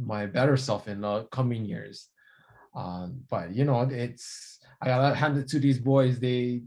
[0.00, 2.08] my better self in the coming years.
[2.74, 6.20] Um, but you know, it's I gotta hand it to these boys.
[6.20, 6.62] They,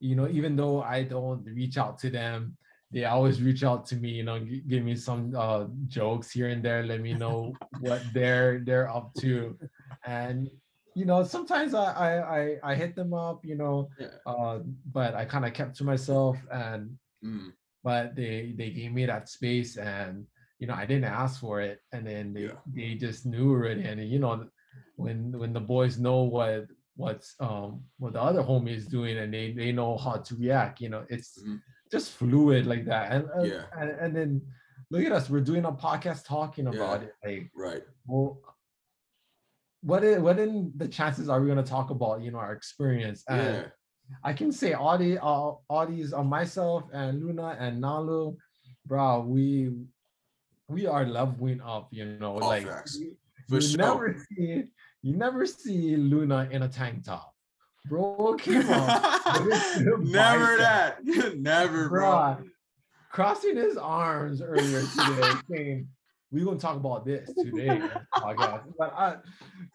[0.00, 2.56] you know, even though I don't reach out to them,
[2.94, 4.10] they always reach out to me.
[4.10, 6.82] You know, g- give me some uh, jokes here and there.
[6.86, 9.58] Let me know what they're they're up to,
[10.06, 10.48] and
[10.94, 13.44] you know, sometimes I I I, I hit them up.
[13.44, 14.14] You know, Yeah.
[14.24, 14.60] uh,
[14.92, 17.52] but I kind of kept to myself and Mm,
[17.82, 20.26] but they they gave me that space and
[20.60, 22.60] you know i didn't ask for it and then they Yeah.
[22.76, 24.44] they just knew already and you know
[24.96, 29.32] when when the boys know what what's um what the other homie is doing and
[29.32, 31.62] they they know how to react you know it's Mhm.
[31.92, 33.64] Just fluid like that and and, Yeah.
[33.78, 34.42] and and then
[34.90, 37.08] look at us we're doing a podcast talking about Yeah.
[37.08, 37.82] it like right.
[38.06, 38.40] well
[39.82, 42.52] what in, what in the chances are we going to talk about you know our
[42.52, 43.66] experience and Yeah.
[44.22, 48.36] I can say all the uh, these are myself and Luna and Nalu,
[48.86, 49.20] bro.
[49.20, 49.72] We
[50.68, 52.38] we are leveling up, you know.
[52.38, 52.66] All like
[52.98, 53.16] you,
[53.48, 53.78] For you sure.
[53.78, 54.64] never see
[55.02, 57.33] you never see Luna in a tank top,
[57.86, 58.34] bro.
[58.38, 60.98] Came up, with his Never that.
[61.36, 62.02] Never, bro.
[62.02, 62.44] bruh,
[63.10, 65.88] crossing his arms earlier today, saying.
[66.32, 68.62] We're gonna talk about this today, on this podcast.
[68.76, 69.16] But I,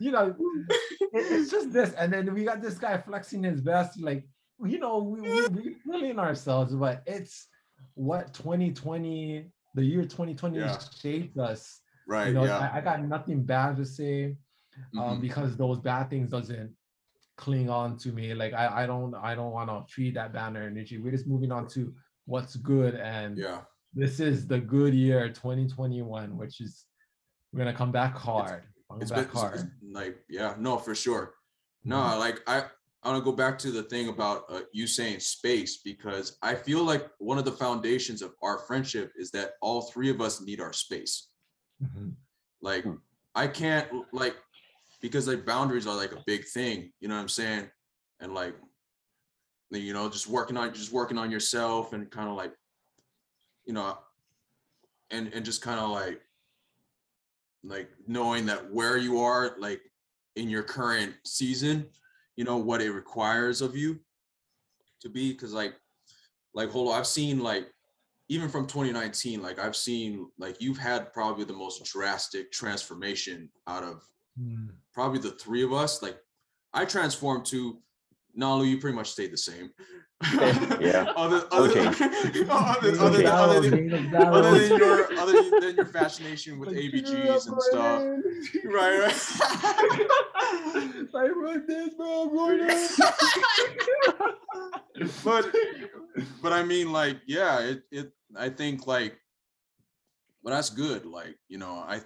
[0.02, 0.36] you know,
[0.68, 4.28] it- it's just this, and then we got this guy flexing his vest, like
[4.66, 7.48] you know, we we, we feeling ourselves, but it's
[7.94, 9.46] what 2020,
[9.76, 10.78] the year 2020 Yeah.
[11.02, 11.80] shaped us.
[12.10, 12.28] Right.
[12.28, 12.70] You know, yeah.
[12.74, 14.36] I, I got nothing bad to say,
[14.98, 15.22] um, Mhm.
[15.22, 16.74] because those bad things doesn't
[17.40, 18.34] cling on to me.
[18.34, 20.98] Like I, I don't, I don't want to feed that banner energy.
[20.98, 21.94] We're just moving on to
[22.26, 23.62] what's good, and yeah.
[23.94, 26.86] this is the good year 2021, which is
[27.52, 28.64] we're gonna come back hard.
[28.92, 29.54] Come It's back been hard.
[29.60, 29.66] it's
[30.02, 31.36] like, yeah, no, for sure.
[31.86, 32.20] No, Mhm.
[32.20, 32.66] like I,
[33.04, 36.54] I want to go back to the thing about uh, you saying space because I
[36.56, 40.42] feel like one of the foundations of our friendship is that all three of us
[40.42, 41.30] need our space.
[41.82, 42.16] Mhm.
[42.62, 42.96] Like Hmm.
[43.36, 44.36] I can't like
[45.02, 47.70] because like boundaries are like a big thing, you know what I'm saying?
[48.20, 48.56] And like
[49.72, 52.54] you know, just working on just working on yourself and kind of like
[53.66, 53.98] you know
[55.12, 56.22] and and just kind of like
[57.64, 59.82] like knowing that where you are like
[60.36, 61.86] in your current season,
[62.36, 64.00] you know what it requires of you
[65.02, 65.76] to be because like
[66.54, 67.68] like hold on, I've seen like
[68.30, 73.84] even from 2019 like I've seen like you've had probably the most drastic transformation out
[73.84, 74.08] of
[74.40, 74.70] Mm.
[74.94, 76.02] probably the three of us.
[76.02, 76.18] Like
[76.74, 77.80] I transformed to
[78.38, 79.72] Nalu, you pretty much stayed the same.
[80.80, 81.12] Yeah.
[81.18, 81.88] other, other, Okay.
[81.88, 86.78] other, other, of than, other, than, other than your other than your fascination with Like,
[86.78, 88.02] ABGs and stuff.
[88.66, 89.16] Right, right.
[91.16, 92.24] I wrote this, bro.
[92.24, 92.92] I wrote it.
[95.24, 95.56] but
[96.42, 99.18] but I mean like yeah, it it I think like
[100.44, 101.06] but that's good.
[101.06, 102.02] Like, you know, I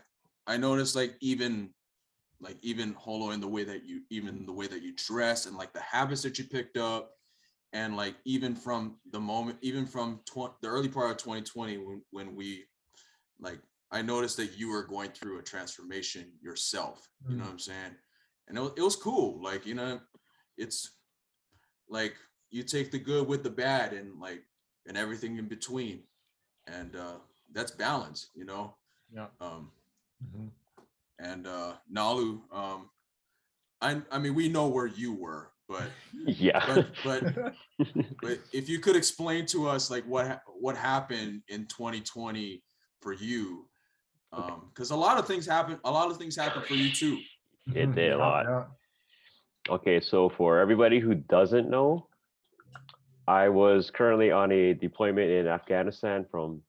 [0.48, 1.70] I noticed like even
[2.44, 5.56] like even holo in the way that you even the way that you dress and
[5.56, 7.12] like the habits that you picked up
[7.72, 12.02] and like even from the moment even from tw- the early part of 2020 when,
[12.12, 12.66] when we
[13.40, 13.60] like
[13.92, 17.46] i noticed that you were going through a transformation yourself you know Mm.
[17.48, 17.96] what i'm saying
[18.48, 20.00] and it was, it was cool like you know
[20.58, 20.92] it's
[21.90, 22.16] like
[22.52, 24.44] you take the good with the bad and like
[24.88, 26.04] and everything in between
[26.68, 27.18] and uh
[27.54, 28.76] that's balance you know
[29.14, 29.28] Yeah.
[29.40, 29.72] um
[30.24, 30.50] Mhm.
[31.24, 32.90] And uh nalu um
[33.82, 35.90] i i mean we know where you were but
[36.26, 36.62] Yeah.
[36.68, 37.24] but but
[38.22, 42.62] but if you could explain to us like what what happened in 2020
[43.02, 43.68] for you
[44.34, 47.18] um because a lot of things happen a lot of things happen for you too
[47.74, 47.96] It Mhm.
[47.96, 48.46] did a lot.
[48.46, 48.66] yeah.
[49.70, 52.10] Okay, so for everybody who doesn't know,
[53.28, 56.62] I was currently on a deployment in Afghanistan from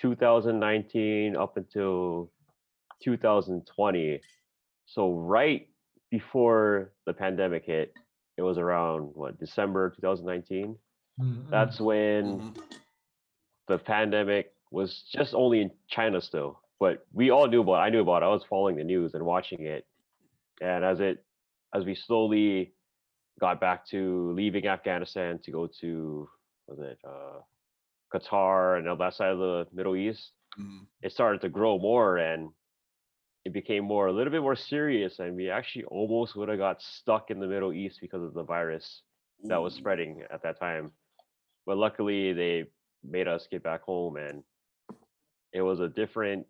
[0.00, 2.32] 2019 up until
[3.02, 4.20] 2020.
[4.86, 5.68] So right
[6.10, 7.94] before the pandemic hit,
[8.36, 10.76] it was around what December 2019.
[11.20, 11.50] Mhm.
[11.50, 12.78] That's when Mhm.
[13.68, 17.74] the pandemic was just only in China still, but we all knew about.
[17.80, 18.22] I knew about.
[18.22, 18.26] It.
[18.26, 19.86] I was following the news and watching it,
[20.60, 21.24] and as it,
[21.74, 22.72] as we slowly
[23.40, 26.28] got back to leaving Afghanistan to go to,
[26.66, 27.40] was it uh,
[28.12, 30.86] Qatar and all that side of the Middle East, Mhm.
[31.02, 32.52] it started to grow more and
[33.44, 36.82] it became more a little bit more serious, and we actually almost would have got
[36.82, 39.02] stuck in the Middle East because of the virus
[39.44, 40.92] that was spreading at that time.
[41.64, 42.64] But luckily, they
[43.02, 44.42] made us get back home, and
[45.52, 46.46] it was a different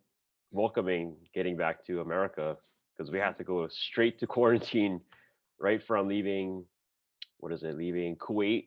[0.50, 2.56] welcoming getting back to America
[2.96, 5.00] because we had to go straight to quarantine
[5.60, 6.64] right from leaving.
[7.38, 7.76] What is it?
[7.76, 8.66] Leaving Kuwait,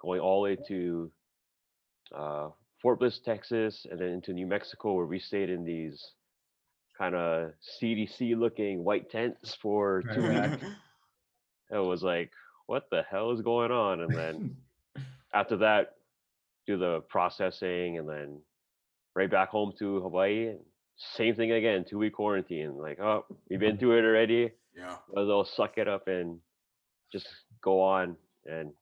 [0.00, 1.10] going all the way to
[2.16, 2.48] uh,
[2.80, 6.12] Fort Bliss, Texas, and then into New Mexico, where we stayed in these
[6.98, 10.64] kind of CDC looking white tents for two weeks.
[11.70, 12.30] It was like,
[12.66, 14.00] what the hell is going on?
[14.00, 14.56] And then
[15.34, 15.94] after that,
[16.66, 18.40] do the processing and then
[19.14, 20.54] right back home to Hawaii.
[20.96, 22.76] Same thing again, two week quarantine.
[22.76, 24.50] Like, oh, we've been through it already.
[24.76, 24.96] Yeah.
[25.16, 26.38] As well suck it up and
[27.12, 27.26] just
[27.62, 28.16] go on.
[28.46, 28.72] And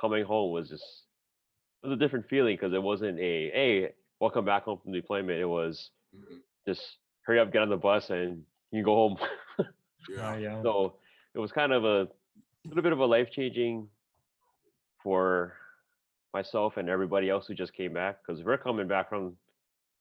[0.00, 0.84] coming home was just
[1.82, 5.38] it was a different feeling because it wasn't a hey, welcome back home from deployment.
[5.38, 6.40] It was Mhm.
[6.66, 6.82] just
[7.22, 9.16] hurry up, get on the bus, and you can go home.
[10.08, 10.32] Yeah.
[10.32, 10.62] Oh, yeah.
[10.62, 10.94] so
[11.34, 12.08] it was kind of a
[12.64, 13.88] little bit of a life changing
[15.02, 15.54] for
[16.34, 19.36] myself and everybody else who just came back because we're coming back from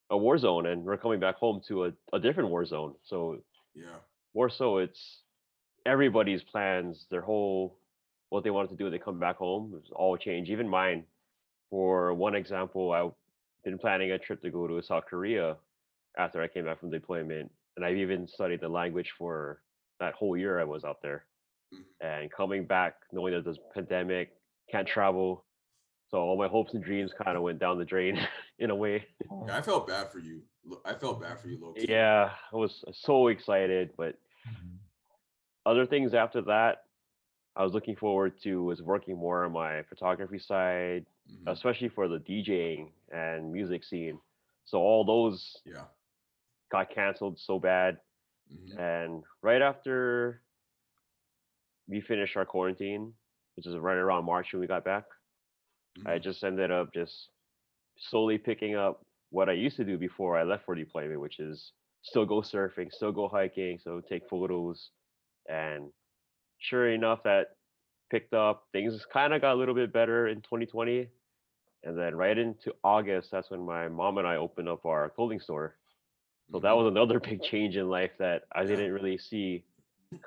[0.09, 2.95] a war zone and we're coming back home to a, a different war zone.
[3.03, 3.37] So
[3.75, 3.97] Yeah.
[4.33, 5.19] more so it's
[5.85, 7.75] everybody's plans, their whole
[8.29, 10.49] what they wanted to do when they come back home was all changed.
[10.51, 11.03] Even mine.
[11.69, 13.11] For one example, I've
[13.63, 15.57] been planning a trip to go to South Korea
[16.17, 17.51] after I came back from deployment.
[17.75, 19.61] And I've even studied the language for
[19.99, 21.25] that whole year I was out there.
[21.73, 21.83] Mhm.
[22.01, 24.35] And coming back, knowing that there's pandemic,
[24.69, 25.45] can't travel.
[26.09, 28.17] So all my hopes and dreams kind of went down the drain
[28.59, 29.05] in a way.
[29.47, 30.41] Yeah, I felt bad for you.
[30.83, 31.85] I felt bad for you, Loki.
[31.87, 34.77] Yeah, I was so excited, but Mhm.
[35.65, 36.85] other things after that
[37.55, 41.47] I was looking forward to was working more on my photography side, Mhm.
[41.47, 44.19] especially for the DJing and music scene.
[44.65, 45.87] So all those Yeah.
[46.71, 48.01] Got canceled so bad.
[48.49, 48.77] Mhm.
[48.77, 50.43] And right after
[51.87, 53.13] we finished our quarantine,
[53.55, 55.05] which is right around March when we got back,
[56.05, 56.19] I Mhm.
[56.19, 57.31] just ended up just
[57.97, 61.73] slowly picking up what I used to do before I left for deployment, which is
[62.03, 64.91] still go surfing, still go hiking, so take photos.
[65.49, 65.93] And
[66.59, 67.57] sure enough, that
[68.11, 68.69] picked up.
[68.73, 71.11] Things kind of got a little bit better in 2020.
[71.83, 75.41] And then right into August, that's when my mom and I opened up our clothing
[75.41, 75.80] store.
[76.51, 79.63] So that was another big change in life that I didn't really see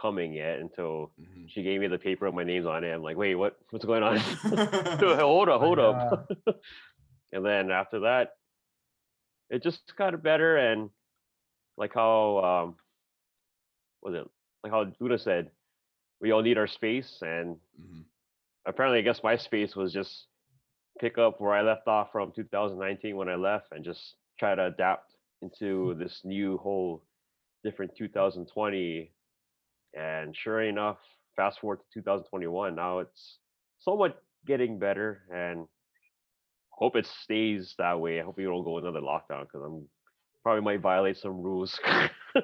[0.00, 1.50] coming yet until Mhm.
[1.50, 2.92] she gave me the paper with my names on it.
[2.92, 3.58] I'm like, wait, what?
[3.70, 4.16] What's going on?
[5.00, 6.30] hold up, hold up.
[7.32, 8.36] and then after that,
[9.50, 10.56] it just got better.
[10.56, 10.90] And
[11.76, 12.76] like how, um,
[14.02, 14.26] was it
[14.62, 15.50] like how Luna said,
[16.20, 17.20] we all need our space.
[17.20, 18.04] And Mhm.
[18.64, 20.26] apparently, I guess my space was just
[20.98, 24.66] pick up where I left off from 2019 when I left and just try to
[24.66, 25.13] adapt
[25.44, 27.02] into this new whole
[27.62, 29.12] different 2020.
[29.96, 30.98] And sure enough,
[31.36, 33.38] fast forward to 2021, now it's
[33.78, 35.66] somewhat getting better and
[36.70, 38.20] hope it stays that way.
[38.20, 39.86] I hope we don't go another lockdown because I'm
[40.42, 41.78] probably might violate some rules.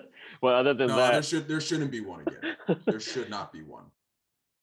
[0.41, 2.57] but other than No, there that, should there shouldn't be one again.
[2.87, 3.85] There should not be one.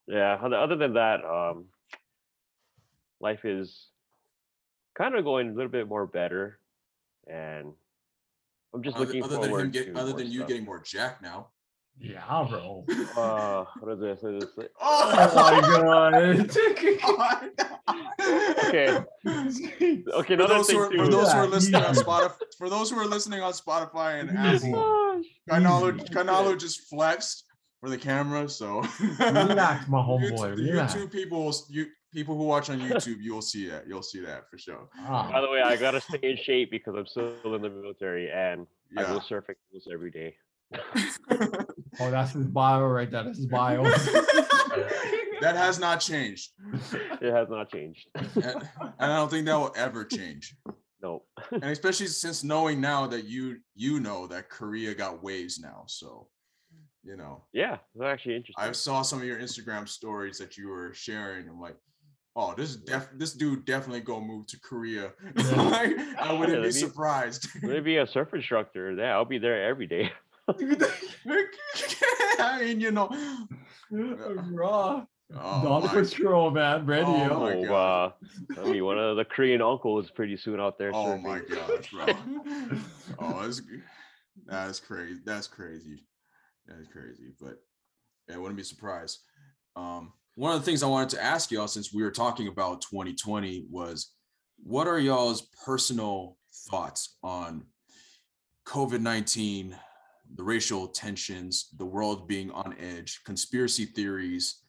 [0.08, 1.66] yeah other, other than that um
[3.20, 3.88] life is
[4.98, 6.60] kind of going a little bit more better
[7.28, 7.74] and
[8.78, 10.48] i'm just Other, looking other than forward him get, to other than you stuff.
[10.50, 11.48] getting more jack now.
[12.00, 12.86] Yeah, bro.
[13.18, 14.68] uh what is this, what is this?
[14.82, 16.16] Oh my god.
[18.68, 19.04] okay
[20.14, 21.96] okay For those, who are, too for those who are Yeah, listening on.
[21.96, 24.70] Spotify, for those who are listening on Spotify and Easy.
[24.70, 26.14] Apple, Canalo, Easy.
[26.14, 27.46] Canalo just flexed
[27.80, 28.48] for the camera.
[28.50, 28.82] So
[29.20, 30.56] Relax, my YouTube, homeboy.
[30.56, 30.94] the Relax.
[30.94, 33.88] YouTube people, you people who watch on YouTube, you'll see that.
[33.88, 34.88] You'll see that for sure.
[34.96, 38.30] by Ah, the way i gotta stay in shape because i'm still in the military
[38.32, 38.66] and
[38.98, 39.20] i go Yeah.
[39.30, 40.36] surfing almost every day
[41.32, 43.24] oh, that's his bio right there.
[43.24, 43.84] That's his bio.
[45.42, 46.52] that has not changed,
[47.22, 48.68] it has not changed and and
[49.00, 50.56] I don't think that will ever change.
[51.02, 55.84] no And especially since knowing now that you you know that Korea got waves now,
[55.88, 56.28] so
[57.04, 57.46] you know.
[57.54, 61.48] yeah it's actually interesting I saw some of your Instagram stories that you were sharing.
[61.48, 61.78] I'm like,
[62.40, 65.12] oh, this def- this dude definitely gonna move to Korea.
[65.36, 65.62] Yeah.
[65.64, 69.88] Like, I wouldn't Yeah, be that'd be- a surf instructor yeah i'll be there every
[69.88, 70.12] day
[72.40, 73.10] I mean, you know.
[73.92, 75.06] Raw.
[75.36, 76.86] Oh, Dawn my, Patrol, man.
[76.86, 77.40] Ready Oh up.
[77.42, 78.14] my oh God.
[78.58, 81.24] uh i mean one of the korean uncles pretty soon out there oh surfing.
[81.24, 82.06] my gosh, bro.
[83.20, 83.62] Oh, that's
[84.46, 85.20] that's crazy.
[85.26, 86.04] That's crazy.
[86.66, 87.34] That's crazy.
[87.42, 87.58] But
[88.30, 89.20] yeah, I wouldn't be surprised.
[89.78, 92.82] Um, one of the things I wanted to ask y'all since we were talking about
[92.82, 94.14] 2020 was
[94.64, 96.38] what are y'all's personal
[96.70, 97.66] thoughts on
[98.66, 99.78] COVID 19,
[100.36, 104.64] the racial tensions, the world being on edge, conspiracy theories,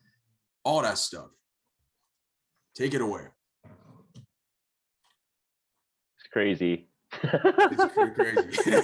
[0.63, 1.31] all that stuff?
[2.77, 3.23] Take it away.
[6.19, 6.89] it's crazy
[7.23, 8.75] It's crazy.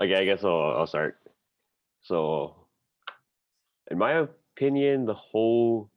[0.00, 1.16] okay, I guess I'll, I'll start.
[2.02, 2.57] So,
[3.90, 5.90] in my opinion, the whole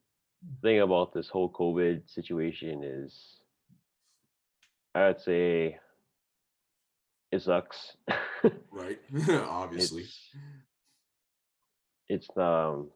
[0.61, 3.37] thing about this whole COVID situation is
[4.95, 5.77] I'd say
[7.31, 7.95] it sucks.
[8.71, 8.99] Right.
[9.29, 10.01] Obviously.
[10.01, 10.29] it's,
[12.09, 12.89] it's um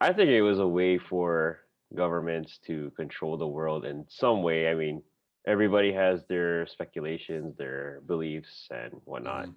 [0.00, 1.60] I think it was a way for
[1.96, 4.68] governments to control the world in some way.
[4.68, 5.02] I mean,
[5.46, 9.46] everybody has their speculations, their beliefs and whatnot.
[9.46, 9.54] Mhm.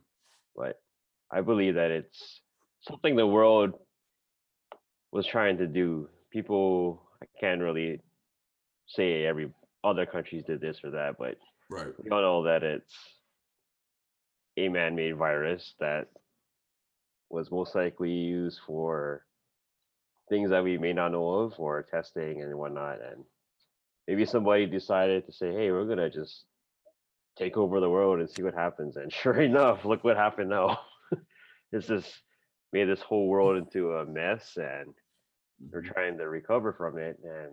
[0.56, 0.80] But
[1.30, 2.42] I believe that it's
[2.88, 3.74] something the world
[5.12, 6.10] was trying to do.
[6.32, 8.02] People I can't really
[8.88, 9.52] say every
[9.84, 11.38] other countries did this or that, but
[11.70, 11.94] Right.
[12.04, 12.94] we all know that it's
[14.58, 16.08] a man-made virus that
[17.30, 19.26] was most likely used for
[20.30, 23.24] things that we may not know of or testing and whatnot and
[24.08, 26.46] maybe somebody decided to say hey we're gonna just
[27.38, 30.80] take over the world and see what happens and sure enough look what happened now
[31.72, 32.22] it's just
[32.74, 34.94] made this whole world into a mess and
[35.72, 37.52] they're trying to recover from it and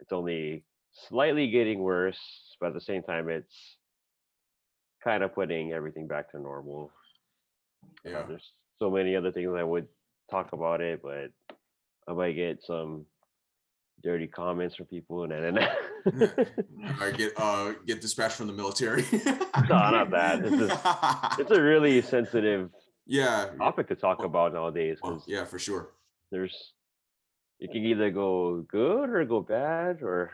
[0.00, 0.64] it's only
[1.08, 2.18] slightly getting worse
[2.60, 3.76] but at the same time it's
[5.02, 6.90] kind of putting everything back to normal
[8.06, 8.22] uh, Yeah.
[8.28, 9.88] there's so many other things I would
[10.30, 11.30] talk about it, but
[12.08, 13.06] I might get some
[14.04, 15.58] dirty comments from people and then
[17.00, 19.04] I get uh get dispatched from the military.
[19.68, 20.42] No, not that.
[20.42, 22.70] This is- it's a really sensitive
[23.08, 23.50] yeah.
[23.58, 25.88] topic to talk about nowadays Well, yeah, for sure.
[26.30, 26.74] there's
[27.58, 30.30] it can either go good or go bad or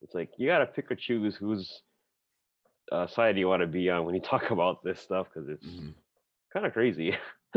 [0.00, 1.82] it's like you gotta pick or choose whose
[2.92, 5.66] uh, side you want to be on when you talk about this stuff because it's
[5.66, 5.94] Mhm.
[6.52, 7.14] kind of crazy.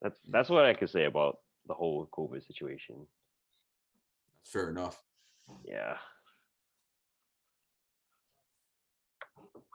[0.00, 3.06] that's that's what I could say about the whole COVID situation.
[4.44, 5.02] Fair enough.
[5.64, 5.96] Yeah.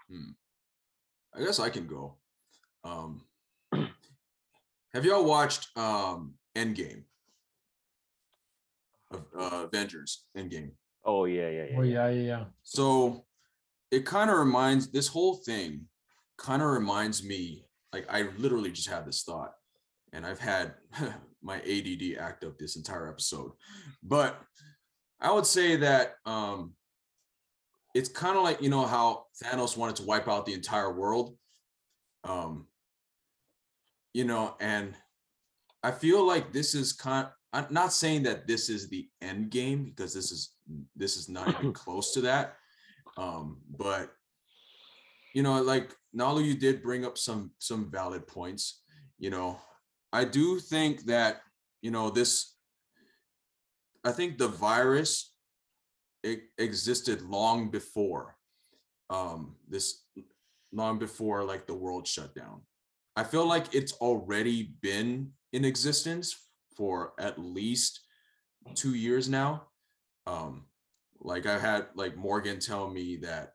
[0.08, 0.32] Hmm.
[1.34, 2.16] I guess I can go.
[2.84, 3.22] Um
[4.94, 7.04] have y'all watched um Endgame?
[9.12, 10.72] Of uh Avengers Endgame.
[11.04, 11.78] Oh yeah, yeah, yeah.
[11.78, 12.08] Oh yeah.
[12.08, 12.44] yeah, yeah, yeah.
[12.64, 13.26] So
[13.92, 15.86] it kind of reminds this whole thing
[16.38, 19.52] kind of reminds me like I literally just had this thought
[20.14, 20.74] and I've had
[21.44, 23.52] my ADD act up this entire episode.
[24.04, 24.40] But
[25.20, 26.74] I would say that um
[27.96, 31.36] it's kind of like you know how Thanos wanted to wipe out the entire world.
[32.24, 32.68] Um
[34.14, 34.96] you know and
[35.84, 39.86] I feel like this is kind I'm not saying that this is the end game
[39.86, 40.54] because this is
[40.96, 42.56] this is not even close to that.
[43.18, 44.12] Um, but
[45.34, 48.82] you know, like Nalu, you did bring up some some valid points.
[49.18, 49.60] You know,
[50.14, 51.42] I do think that
[51.82, 52.56] you know this.
[54.06, 55.34] I think the virus
[56.24, 58.36] it existed long before
[59.10, 60.04] um, this,
[60.72, 62.62] long before like the world shut down.
[63.16, 66.36] I feel like it's already been in existence
[66.78, 68.02] for at least
[68.76, 69.64] two years now.
[70.28, 70.66] Um,
[71.20, 73.54] like I had like Morgan tell me that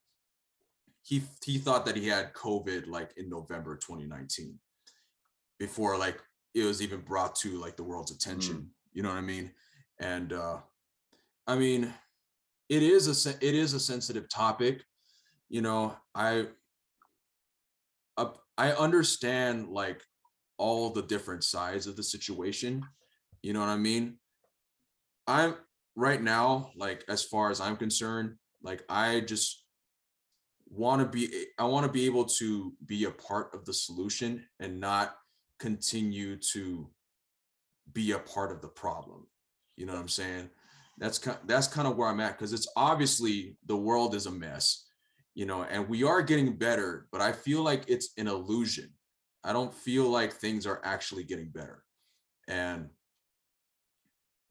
[1.03, 4.59] he he thought that he had COVID like in November 2019
[5.59, 6.21] before like
[6.55, 8.71] it was even brought to like the world's attention.
[8.93, 9.51] You know what I mean?
[10.01, 10.59] And uh
[11.47, 11.93] I mean
[12.69, 14.83] it is a it is a sensitive topic.
[15.49, 16.49] You know, I
[18.57, 20.03] I understand like
[20.59, 22.83] all the different sides of the situation.
[23.43, 24.19] You know what I mean?
[25.27, 25.57] I'm
[25.97, 29.65] right now, like as far as I'm concerned, like I just
[30.69, 34.45] want to be I want to be able to be a part of the solution
[34.61, 35.15] and not
[35.59, 36.91] continue to
[37.93, 39.27] be a part of the problem.
[39.77, 40.51] You know what I'm saying?
[40.99, 44.31] That's kind that's kind of where I'm at because it's obviously the world is a
[44.31, 44.84] mess,
[45.35, 48.91] you know, and we are getting better, but I feel like it's an illusion.
[49.43, 51.83] I don't feel like things are actually getting better.
[52.49, 52.89] And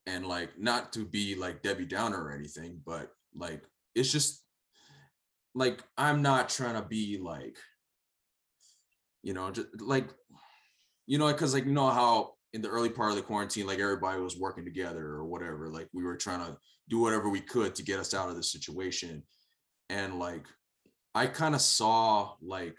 [0.06, 3.64] and like not to be like Debbie Downer or anything, but like
[3.96, 4.44] it's just
[5.56, 7.58] like I'm not trying to be like
[9.22, 10.10] you know just like
[11.08, 13.80] you know because like you know how in the early part of the quarantine like
[13.80, 16.58] everybody was working together or whatever like we were trying to
[16.90, 19.24] do whatever we could to get us out of the situation
[19.90, 20.46] and like
[21.16, 22.78] I kind of saw like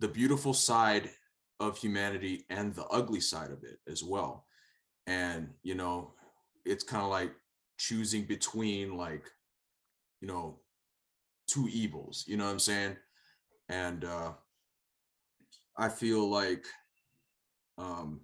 [0.00, 1.10] the beautiful side
[1.60, 4.46] of humanity and the ugly side of it as well.
[5.06, 6.14] And you know
[6.64, 7.32] it's kind of like
[7.78, 9.24] choosing between like
[10.20, 10.60] you know
[11.48, 12.96] two evils you know what i'm saying?
[13.68, 14.32] And uh
[15.76, 16.66] i feel like
[17.78, 18.20] um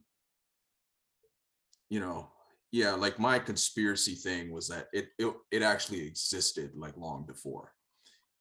[1.89, 2.29] you know
[2.71, 7.73] yeah like my conspiracy thing was that it it, it actually existed like long before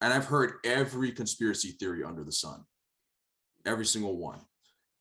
[0.01, 2.63] and i've heard every conspiracy theory under the sun
[3.65, 4.39] every single one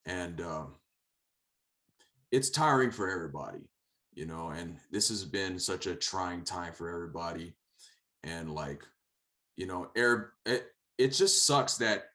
[0.07, 0.74] and um
[2.32, 3.70] it's tiring for everybody,
[4.12, 7.55] you know, and this has been such a trying time for everybody.
[8.24, 8.82] and like
[9.57, 10.66] you know air it,
[10.99, 12.07] it just sucks that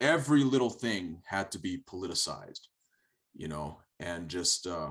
[0.00, 2.66] every little thing had to be politicized
[3.34, 4.90] you know and just uh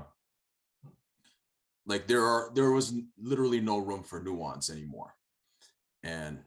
[1.86, 5.14] like there are there was literally no room for nuance anymore
[6.02, 6.38] and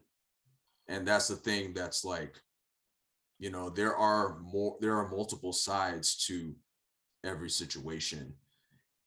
[0.87, 2.41] and that's the thing that's like
[3.39, 6.53] you know there are more there are multiple sides to
[7.23, 8.33] every situation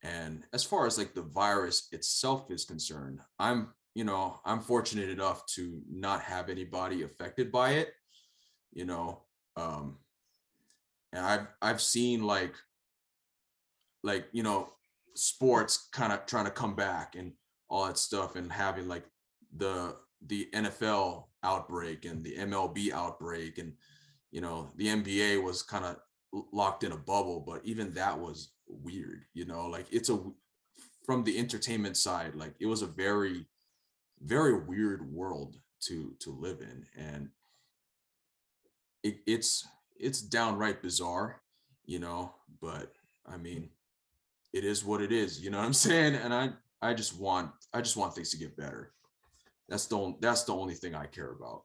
[0.02, 5.08] and as far as like the virus itself is concerned i'm you know i'm fortunate
[5.08, 7.92] enough to not have anybody affected by it
[8.72, 9.22] you know
[9.56, 9.96] um
[11.12, 12.54] and i've i've seen like
[14.02, 14.68] like you know
[15.14, 17.32] sports kind of trying to come back and
[17.68, 19.04] all that stuff and having like
[19.56, 23.72] the the NFL outbreak and the MLB outbreak and
[24.30, 25.96] you know the NBA was kind of
[26.52, 30.20] locked in a bubble but even that was weird you know like it's a
[31.04, 33.46] from the entertainment side like it was a very
[34.20, 37.30] very weird world to to live in and
[39.02, 39.66] it, it's
[39.98, 41.40] it's downright bizarre
[41.86, 42.92] you know but
[43.26, 43.68] i mean
[44.52, 46.14] it is what it is you know what i'm saying?
[46.14, 46.50] And i
[46.82, 48.92] i just want i just want things to get better
[49.68, 51.62] that's the only that's the only thing i care about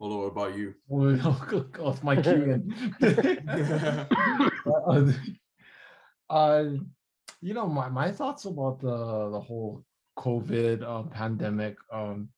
[0.00, 2.62] Hold what about you Oh, off my cue.
[4.88, 5.12] uh,
[6.30, 6.64] uh,
[7.42, 9.84] you know, my, my thoughts about the the whole
[10.18, 11.76] COVID uh, pandemic.
[11.92, 12.28] Um,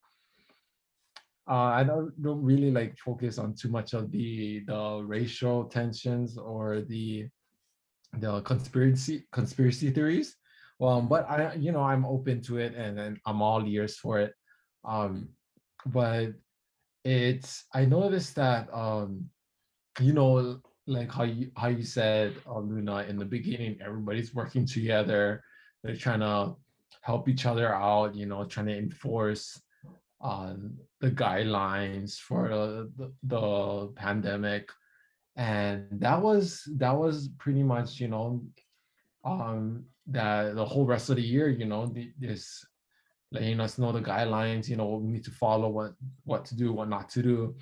[1.49, 6.37] uh, I don't don't really like focus on too much of the the racial tensions
[6.37, 7.27] or the
[8.19, 10.35] the conspiracy conspiracy theories.
[10.79, 14.19] Well, but I you know I'm open to it and, and I'm all ears for
[14.19, 14.33] it.
[14.85, 15.29] Um,
[15.85, 16.33] but
[17.03, 19.29] it's I noticed that um,
[19.99, 24.65] you know like how you how you said uh, Luna in the beginning, everybody's working
[24.65, 25.43] together.
[25.83, 26.55] They're trying to
[27.01, 28.15] help each other out.
[28.15, 29.61] You know, trying to enforce
[30.21, 34.69] um, the guidelines for uh, the, the pandemic,
[35.35, 38.43] and that was that was pretty much you know
[39.25, 41.49] um, that the whole rest of the year.
[41.49, 42.65] You know, the, this
[43.31, 44.67] letting us know the guidelines.
[44.67, 45.93] You know, what we need to follow, what
[46.23, 47.55] what to do, what not to do.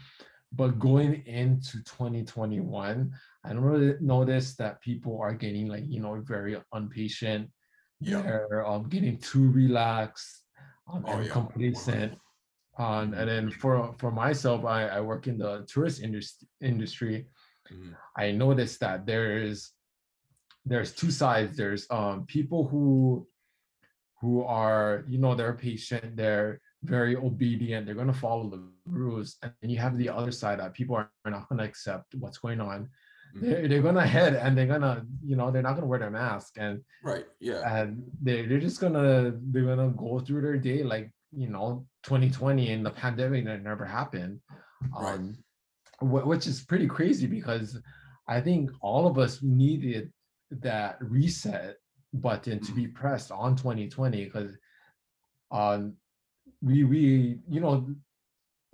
[0.54, 3.14] But going into 2021,
[3.46, 7.50] I don't really notice that people are getting like, you know, very impatient.
[8.02, 10.44] yeah They're um, getting too relaxed
[10.92, 11.32] um, Oh, and yeah.
[11.32, 12.18] complacent.
[12.78, 17.28] Um, and then for for myself, I, I work in the tourist industry industry.
[17.72, 17.96] Mhm.
[18.18, 19.72] I noticed that there's
[20.66, 21.57] there's two sides.
[21.57, 23.28] There's um people who
[24.20, 29.38] who are, you know, they're patient, they're very obedient, they're gonna follow the rules.
[29.41, 32.89] And you have the other side that people are, not gonna accept what's going on.
[33.36, 33.41] Mhm.
[33.41, 36.53] They're, they're gonna head and they're gonna, you know, they're not gonna wear their mask
[36.57, 41.09] and right yeah and they they're just gonna they're gonna go through their day like
[41.32, 44.39] you know 2020 and the pandemic that never happened
[44.91, 45.16] Right.
[45.16, 45.38] um
[45.99, 47.80] wh- which is pretty crazy because
[48.28, 50.12] i think all of us needed
[50.60, 51.78] that reset
[52.14, 54.58] button to be pressed on 2020 because
[55.52, 55.93] um
[56.62, 57.88] we we you know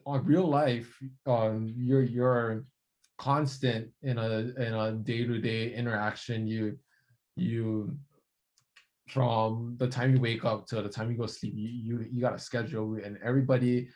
[0.06, 0.98] on real life
[1.28, 2.66] um you're you're
[3.18, 6.48] constant in a in a day-to-day interaction.
[6.48, 6.78] You
[7.36, 7.98] you
[9.08, 12.22] from the time you wake up to the time you go sleep you you, you
[12.22, 13.88] got a schedule and everybody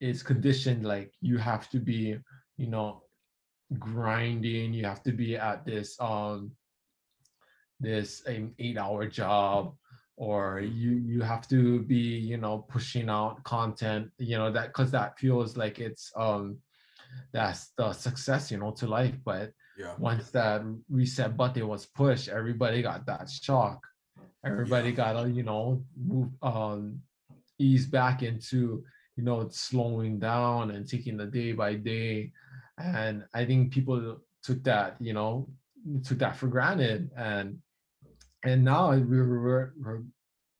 [0.00, 2.16] is conditioned like you have to be
[2.56, 3.02] you know
[3.78, 4.72] grinding.
[4.72, 6.52] You have to be at this um
[7.80, 9.74] this um, eight hour job
[10.16, 14.90] or you you have to be you know pushing out content you know that because
[14.90, 16.58] that feels like it's um
[17.32, 22.28] that's the success you know to life but yeah once that reset button was pushed,
[22.28, 23.86] everybody got that shock.
[24.44, 24.96] Everybody Yeah.
[24.96, 27.00] got to, you know, move um
[27.58, 28.84] ease back into,
[29.16, 32.32] you know, slowing down and taking the day by day.
[32.78, 35.48] And I think people took that, you know,
[36.04, 37.10] took that for granted.
[37.16, 37.58] And
[38.44, 40.02] and now we're we're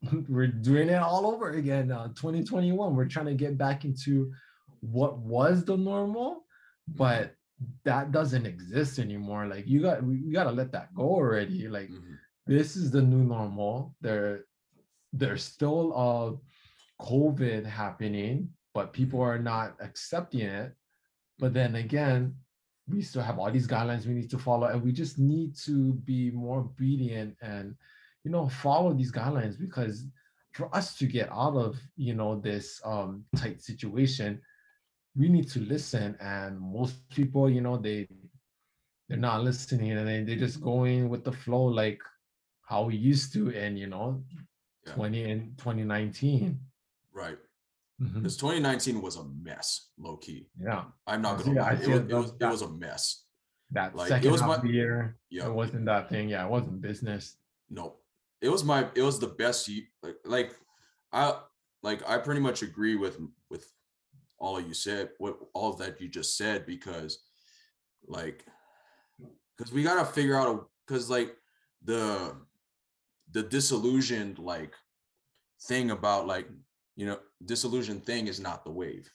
[0.29, 1.93] we're, doing it all over again.
[1.93, 4.33] Uh, 2021, we're trying to get back into
[4.81, 6.47] what was the normal,
[6.89, 7.35] but
[7.85, 9.47] that doesn't exist anymore.
[9.47, 11.69] Like you got we, we gotta let that go already.
[11.69, 12.17] Like Mhm.
[12.47, 13.95] this is the new normal.
[14.01, 14.47] There
[15.13, 20.73] there's still a COVID happening, but people are not accepting it.
[21.39, 22.37] But then again,
[22.91, 25.95] we still have all these guidelines we need to follow, and we just need to
[26.05, 27.75] be more obedient and
[28.25, 30.05] you know follow these guidelines because
[30.53, 34.41] for us to get out of you know this um tight situation,
[35.17, 36.17] we need to listen.
[36.21, 38.09] And most people, you know, they
[39.09, 42.01] they're not listening and they, they're just going with the flow like
[42.63, 44.23] how we used to in you know
[44.87, 44.95] Yeah.
[44.95, 46.59] 20 and 2019
[47.13, 47.39] right
[48.01, 48.15] Mhm.
[48.15, 51.99] because 2019 was a mess low key Yeah, i'm not gonna I lie it was,
[52.01, 53.25] it was, does it was a mess
[53.73, 56.29] that Like, it was half my- of the year, yeah it wasn't that thing.
[56.31, 57.37] Yeah, it wasn't business.
[57.69, 58.03] Nope.
[58.41, 60.57] It was my it was the best ye- like like
[61.13, 61.41] I
[61.83, 63.71] like I pretty much agree with with
[64.39, 67.13] all you said what all of that you just said because
[68.09, 68.45] like
[69.57, 71.37] because we gotta figure out a because like
[71.85, 72.35] the
[73.31, 74.75] the disillusioned like
[75.69, 76.49] thing about like
[77.01, 79.11] you know disillusioned thing is not the wave.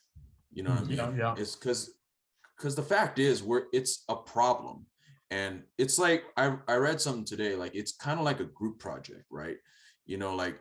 [0.51, 1.35] You know what i mean Yeah, yeah.
[1.37, 1.81] it's because
[2.57, 4.87] because the fact is we're it's a problem.
[5.29, 8.79] And it's like i i read something today like it's kind of like a group
[8.79, 9.57] project right?
[10.11, 10.57] You know like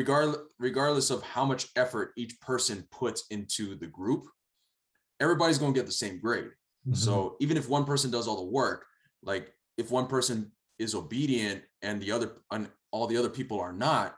[0.00, 4.24] regardless regardless of how much effort each person puts into the group
[5.20, 6.50] everybody's going to get the same grade.
[6.88, 6.96] Mhm.
[6.96, 7.14] so
[7.44, 8.80] even if one person does all the work,
[9.22, 9.44] like
[9.82, 10.38] if one person
[10.84, 14.08] is obedient and the other and all the other people are not,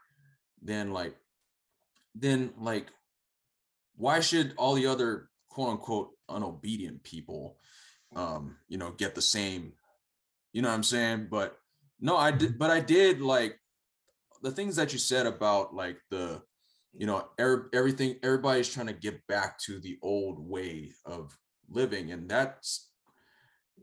[0.71, 1.15] then like
[2.19, 2.87] then like
[3.97, 7.59] why should all the other quote unquote unobedient people
[8.15, 9.73] um you know get the same
[10.53, 11.29] you know what I'm saying?
[11.31, 11.59] But
[12.01, 13.61] no, I did but I did like
[14.43, 16.41] the things that you said about like the
[16.95, 21.37] you know er- everything everybody's trying to get back to the old way of
[21.69, 22.89] living and that's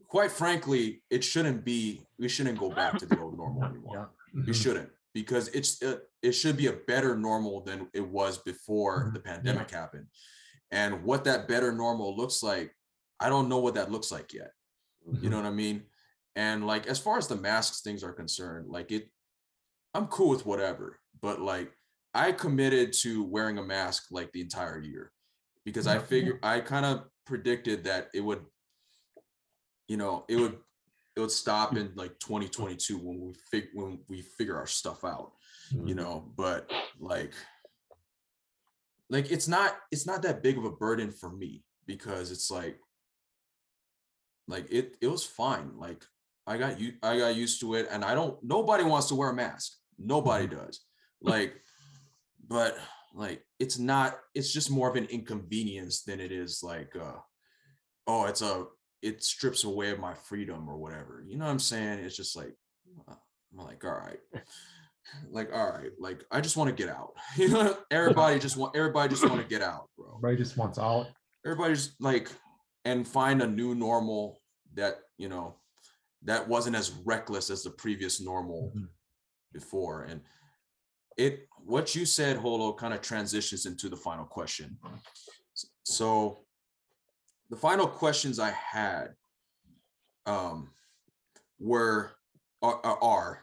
[0.07, 4.41] quite frankly it shouldn't be we shouldn't go back to the old normal anymore yeah.
[4.47, 4.63] we Mhm.
[4.63, 9.13] shouldn't because it's it, it should be a better normal than it was before Mhm.
[9.13, 10.07] the pandemic happened.
[10.71, 12.75] And what that better normal looks like
[13.19, 14.51] i don't know what that looks like yet.
[15.05, 15.29] You mm-hmm.
[15.29, 15.85] know what i mean?
[16.35, 19.09] And like as far as the masks things are concerned like it
[19.93, 21.71] i'm cool with whatever but like
[22.13, 25.11] i committed to wearing a mask like the entire year
[25.63, 26.01] because i mm-hmm.
[26.01, 26.07] Yeah.
[26.07, 28.43] figured i kind of predicted that it would
[29.87, 30.57] you know it would
[31.15, 31.77] it would stop hmm.
[31.77, 35.31] in like 2022 when we fig when we figure our stuff out
[35.71, 35.95] you hmm.
[35.95, 37.33] know but like
[39.09, 42.79] like it's not it's not that big of a burden for me because it's like
[44.47, 46.03] like it it was fine like
[46.47, 49.29] i got you i got used to it and i don't nobody wants to wear
[49.29, 49.73] a mask.
[49.97, 50.55] Nobody hmm.
[50.55, 50.81] does.
[51.21, 51.55] Like
[52.47, 52.77] but
[53.15, 57.19] like it's not it's just more of an inconvenience than it is like uh
[58.07, 58.65] oh it's a
[59.03, 61.99] it strips away of my freedom or whatever you know what i'm saying?
[61.99, 62.55] It's just like
[63.07, 63.13] uh,
[63.51, 64.19] i'm like all right.
[65.29, 67.11] Like all right like i just want to get out.
[67.37, 70.07] You know everybody just want everybody just want to get out bro.
[70.15, 71.07] Everybody just wants out.
[71.45, 72.29] everybody's like
[72.85, 74.39] and find a new normal
[74.75, 75.55] that you know
[76.23, 78.87] that wasn't as reckless as the previous normal Mhm.
[79.51, 80.21] before and
[81.17, 84.77] it what you said holo kind of transitions into the final question.
[85.83, 86.42] So
[87.53, 89.09] the final questions i had
[90.25, 90.69] um
[91.59, 92.11] were
[92.61, 93.39] are, are-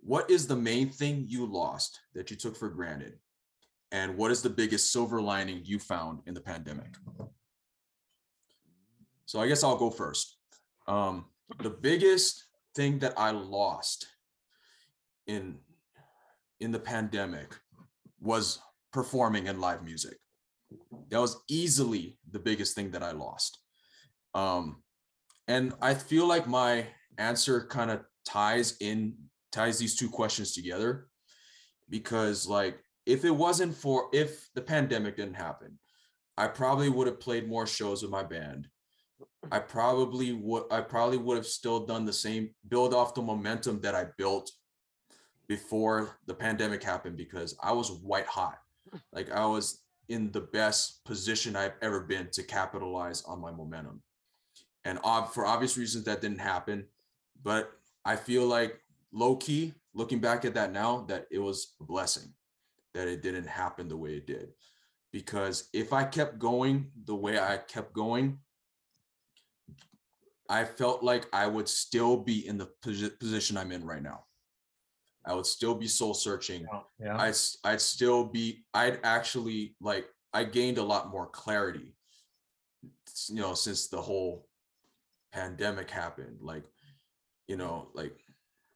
[0.00, 3.14] what is the main thing you lost that you took for granted
[3.90, 6.94] and what is the biggest silver lining you found in the pandemic
[9.26, 10.36] so I guess I'll go first.
[10.86, 11.26] Um,
[11.62, 14.06] the biggest thing that I lost
[15.26, 15.58] in
[16.60, 17.48] in the pandemic
[18.20, 18.60] was
[18.92, 20.18] performing in live music.
[21.10, 23.58] That was easily the biggest thing that I lost.
[24.34, 24.82] Um,
[25.46, 26.86] and I feel like my
[27.18, 29.14] answer kind of ties in
[29.52, 31.06] ties these two questions together
[31.88, 35.78] because like if it wasn't for if the pandemic didn't happen,
[36.36, 38.68] I probably would have played more shows with my band.
[39.52, 43.80] I probably would I probably would have still done the same build off the momentum
[43.82, 44.50] that I built
[45.46, 48.58] before the pandemic happened because I was white hot.
[49.12, 54.02] Like I was in the best position I've ever been to capitalize on my momentum.
[54.84, 56.86] And ob- for obvious reasons that didn't happen,
[57.42, 57.70] but
[58.04, 58.80] I feel like
[59.12, 62.34] low key looking back at that now that it was a blessing
[62.92, 64.50] that it didn't happen the way it did.
[65.12, 68.38] Because if I kept going the way I kept going,
[70.48, 72.68] I felt like I would still be in the
[73.20, 74.24] position I'm in right now.
[75.26, 76.66] I would still be soul searching.
[76.98, 77.16] Yeah.
[77.18, 81.94] I'd, s- I'd still be, I'd actually like, I gained a lot more clarity,
[83.28, 84.48] you know, since the whole
[85.32, 86.38] pandemic happened.
[86.40, 86.64] Like,
[87.46, 88.16] you know, like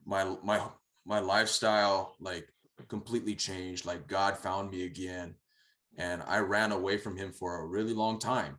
[0.05, 0.61] my, my,
[1.05, 2.47] my lifestyle, like
[2.87, 3.85] completely changed.
[3.85, 5.35] Like God found me again
[5.97, 8.57] and I ran away from him for a really long time.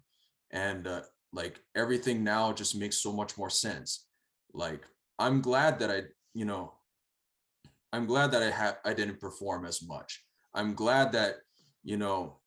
[0.51, 4.07] And, uh, like everything now just makes so much more sense.
[4.53, 4.85] Like
[5.19, 6.03] I'm glad that I,
[6.35, 6.73] you know,
[7.93, 10.25] I'm glad that I had I didn't perform as much.
[10.55, 11.37] I'm glad that,
[11.83, 12.39] you know,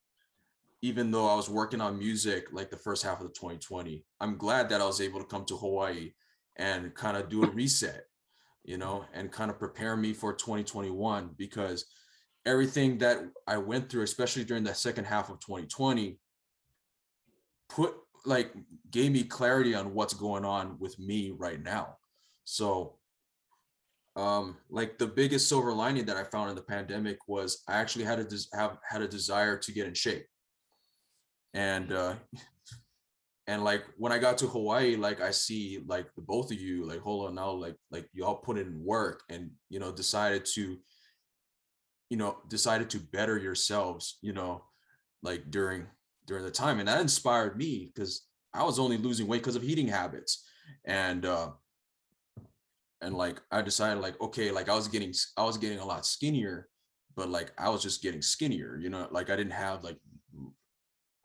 [0.81, 4.37] even though I was working on music like the first half of the 2020, I'm
[4.37, 6.11] glad that I was able to come to Hawaii
[6.57, 8.05] and kind of do a reset,
[8.63, 11.85] you know, and kind of prepare me for 2021 because
[12.45, 16.19] everything that I went through, especially during the second half of 2020,
[17.69, 18.53] put like
[18.91, 21.97] gave me clarity on what's going on with me right now.
[22.45, 22.97] So
[24.15, 28.05] um like the biggest silver lining that I found in the pandemic was I actually
[28.05, 30.25] had a des- have had a desire to get in shape.
[31.53, 32.15] And uh
[33.47, 36.85] and like when I got to Hawaii, like I see like the both of you,
[36.85, 40.77] like hold on now, like like y'all put in work and you know decided to
[42.09, 44.63] you know decided to better yourselves, you know,
[45.23, 45.87] like during
[46.27, 46.79] during the time.
[46.79, 50.45] And that inspired me because I was only losing weight because of eating habits.
[50.85, 51.49] And uh
[53.03, 56.05] and like I decided like okay, like I was getting i was getting a lot
[56.05, 56.69] skinnier,
[57.15, 59.97] but like I was just getting skinnier, you know, like I didn't have like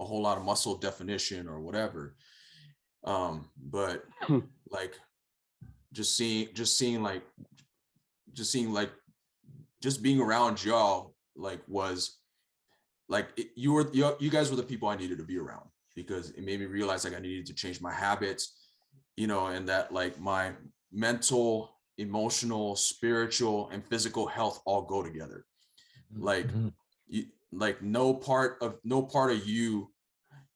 [0.01, 2.16] a whole lot of muscle definition or whatever.
[3.05, 4.41] Um, but Hmm.
[4.70, 4.95] like
[5.93, 7.22] just seeing just seeing like
[8.33, 8.91] just seeing like
[9.83, 12.18] just being around y'all like was
[13.09, 15.68] like it, you were you, you guys were the people I needed to be around
[15.95, 18.70] because it made me realize like I needed to change my habits,
[19.16, 20.53] you know, and that like my
[20.91, 25.45] mental, emotional, spiritual, and physical health all go together.
[26.16, 26.72] Like Mhm.
[27.07, 29.93] you like no part of no part of you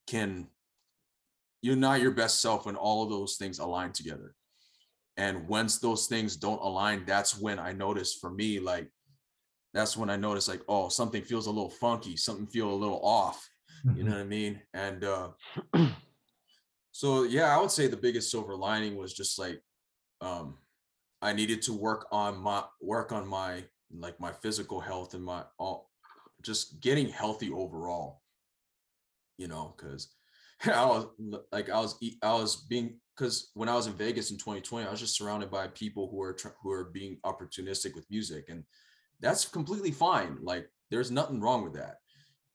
[0.07, 0.49] can
[1.63, 4.35] you're not your best self when all of those things align together
[5.17, 8.91] and once those things don't align that's when i notice for me like
[9.73, 13.01] that's when i notice like oh something feels a little funky something feel a little
[13.03, 13.49] off
[13.95, 15.31] you know what i mean and uh
[16.93, 19.63] so yeah i would say the biggest silver lining was just like
[20.23, 20.57] um
[21.21, 23.63] i needed to work on my work on my
[23.95, 25.91] like my physical health and my all
[26.43, 28.23] just getting healthy overall
[29.37, 30.15] you know because
[30.65, 31.07] i was
[31.51, 34.91] like i was i was being because when i was in vegas in 2020 i
[34.91, 38.65] was just surrounded by people who are who are being opportunistic with music and
[39.21, 41.97] that's completely fine like there's nothing wrong with that.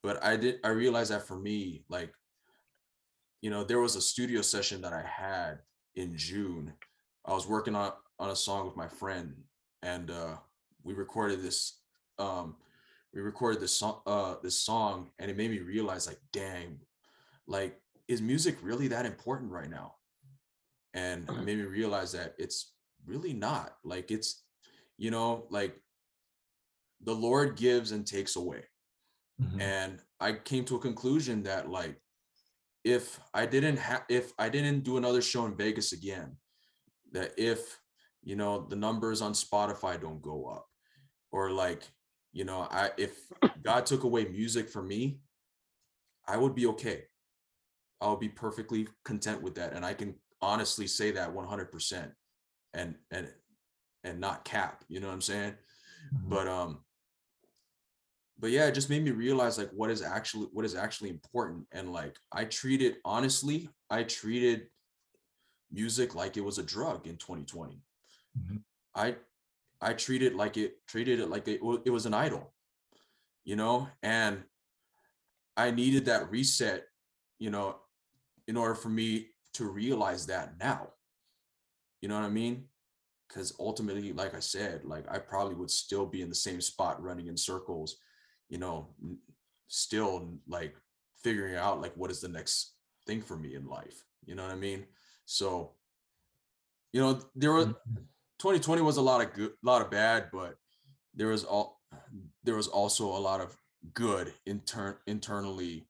[0.03, 2.13] But i did i realized that for me like
[3.41, 5.59] you know there was a studio session that i had
[5.95, 6.73] in june
[7.27, 9.35] i was working on on a song with my friend
[9.83, 10.35] and uh
[10.83, 11.79] we recorded this
[12.17, 12.55] um
[13.13, 16.79] we recorded this song uh this song and it made me realize like dang
[17.47, 19.95] like is music really that important right now?
[20.93, 22.71] And it made me realize that it's
[23.05, 24.43] really not like it's
[24.97, 25.75] you know like
[27.03, 28.63] the lord gives and takes away.
[29.41, 29.61] Mhm.
[29.61, 32.01] and i came to a conclusion that like
[32.83, 36.35] if i didn't have if i didn't do another show in vegas again
[37.11, 37.79] that if
[38.23, 40.67] you know the numbers on spotify don't go up
[41.31, 41.83] or like
[42.33, 43.17] you know i if
[43.63, 45.19] god took away music from me
[46.27, 47.03] i would be okay
[48.01, 52.11] i would be perfectly content with that and i can honestly say that 100%
[52.73, 53.27] and and
[54.03, 55.53] and not cap you know what i'm saying
[56.13, 56.29] Mhm.
[56.29, 56.79] but um
[58.39, 61.65] but yeah it just made me realize like what is actually what is actually important
[61.71, 64.67] and like i treated honestly i treated
[65.71, 67.81] music like it was a drug in 2020
[68.37, 68.63] Mhm.
[68.95, 69.15] i
[69.81, 72.53] i treated like it treated it like it, it was an idol
[73.43, 73.87] you know?
[74.03, 74.43] And
[75.55, 76.85] i needed that reset
[77.39, 77.79] you know
[78.47, 80.93] in order for me to realize that now.
[82.01, 82.69] You know what i mean?
[83.27, 87.01] Because ultimately like i said like i probably would still be in the same spot
[87.01, 87.97] running in circles
[88.49, 88.87] you know
[89.67, 90.75] still like
[91.23, 94.51] figuring out like what is the next thing for me in life you know what
[94.51, 94.85] i mean
[95.27, 95.73] so
[96.91, 97.67] you know there was
[98.39, 98.85] 2020 mm-hmm.
[98.87, 100.57] was a lot of good a lot of bad but
[101.13, 101.79] there was all
[102.43, 103.55] there was also a lot of
[103.93, 105.85] good intern internally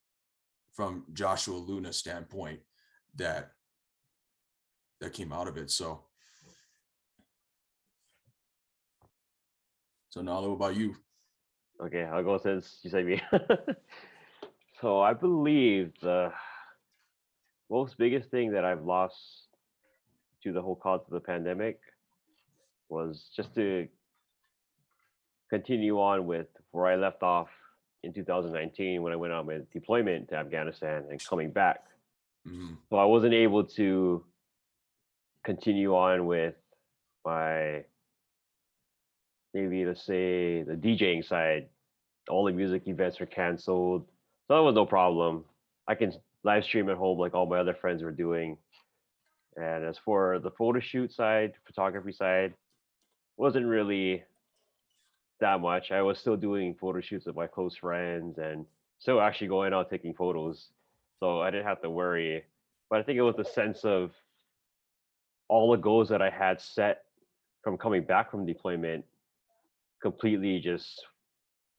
[0.74, 2.60] from joshua luna standpoint
[3.16, 3.52] that
[5.02, 5.70] that came out of it.
[5.72, 6.04] So
[10.10, 10.96] so Nalu, what about you?
[11.82, 13.22] Okay, I'll go since you said me.
[14.82, 16.32] so I believe the
[17.70, 19.48] most biggest thing that I've lost
[20.44, 21.80] to the whole cause of the pandemic
[22.90, 23.88] was just to
[25.50, 27.50] continue on with where I left off
[28.04, 31.84] in 2019 when I went on my deployment to Afghanistan and coming back.
[32.46, 32.78] Mhm.
[32.90, 34.26] So I wasn't able to
[35.44, 36.56] continue on with
[37.26, 37.84] my
[39.54, 41.70] maybe let's say the DJing side.
[42.30, 44.06] All the music events were canceled.
[44.48, 45.46] So that was no problem.
[45.88, 46.14] I can
[46.48, 48.58] live stream at home like all my other friends were doing.
[49.58, 52.54] And as for the photo shoot side, photography side,
[53.36, 54.24] wasn't really
[55.42, 55.92] that much.
[55.92, 58.66] I was still doing photo shoots with my close friends and
[59.00, 60.70] still actually going out taking photos.
[61.20, 62.44] So I didn't have to worry.
[62.90, 64.12] But I think it was the sense of
[65.50, 67.04] all the goals that I had set
[67.64, 69.04] from coming back from deployment
[70.02, 71.06] completely just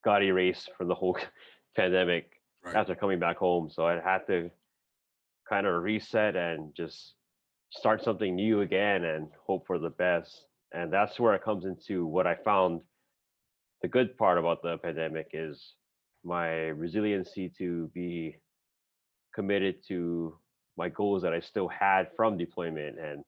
[0.04, 1.16] got erased from the whole
[1.76, 2.74] pandemic Right.
[2.74, 3.70] after coming back home.
[3.70, 4.50] So I had to
[5.48, 7.14] kind of reset and just
[7.70, 10.46] start something new again and hope for the best.
[10.72, 12.80] And that's where it comes into what I found
[13.82, 15.74] the good part about the pandemic is
[16.24, 18.36] my resiliency to be
[19.34, 20.36] committed to
[20.76, 23.22] my goals that I still had from deployment and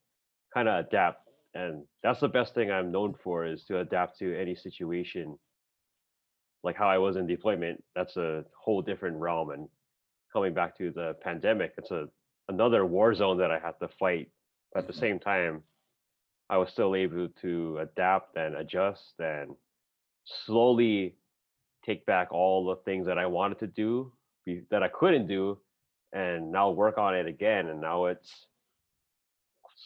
[0.53, 1.29] kind of adapt.
[1.55, 5.39] And that's the best thing I'm known for is to adapt to any situation.
[6.63, 9.51] Like how I was in deployment, that's a whole different realm.
[9.51, 9.69] And
[10.33, 12.09] coming back to the pandemic, it's a
[12.49, 14.29] another war zone that I had to fight.
[14.73, 15.01] But at the Mhm.
[15.01, 15.63] same time,
[16.49, 19.57] I was still able to adapt and adjust and
[20.25, 21.17] slowly
[21.85, 24.13] take back all the things that I wanted to do
[24.45, 25.61] be- that I couldn't do
[26.13, 28.49] and now work on it again and now it's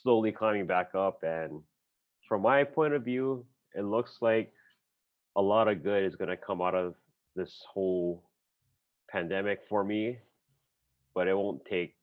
[0.03, 1.63] slowly climbing back up and
[2.27, 4.53] from my point of view it looks like
[5.37, 6.95] a lot of good is going to come out of
[7.37, 8.25] this whole
[9.09, 10.19] pandemic for me
[11.15, 11.95] but it won't take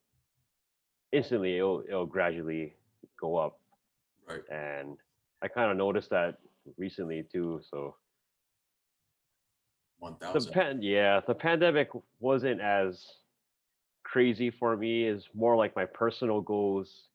[1.11, 2.75] instantly it'll, it'll gradually
[3.19, 3.59] go up
[4.27, 4.43] Right.
[4.49, 4.97] and
[5.41, 6.37] i kind of noticed that
[6.77, 7.95] recently too so
[9.99, 10.53] One the thousand.
[10.53, 11.89] pan yeah the pandemic
[12.19, 13.05] wasn't as
[14.03, 17.07] crazy for me is more like my personal goals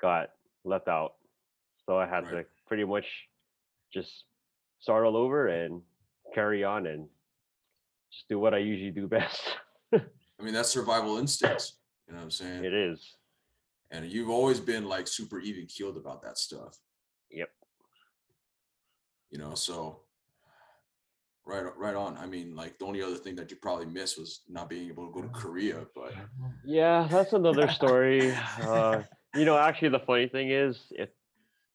[0.00, 0.30] got
[0.64, 1.14] left out
[1.86, 2.30] so i had Right.
[2.30, 3.06] to pretty much
[3.92, 4.24] just
[4.80, 5.80] start all over and
[6.34, 7.08] carry on and
[8.10, 9.40] just do what i usually do best
[10.40, 11.74] I mean, that's survival instincts.
[12.06, 12.64] You know what I'm saying?
[12.64, 13.16] it is
[13.90, 16.78] And you've always been like super even keeled about that stuff.
[17.30, 17.48] Yep.
[19.30, 20.00] You know, so
[21.46, 22.16] right, right on.
[22.18, 25.06] I mean, like the only other thing that you probably missed was not being able
[25.06, 26.12] to go to Korea, but
[26.64, 28.34] Yeah, that's another story.
[28.60, 29.02] uh,
[29.34, 31.08] you know, actually, the funny thing is, if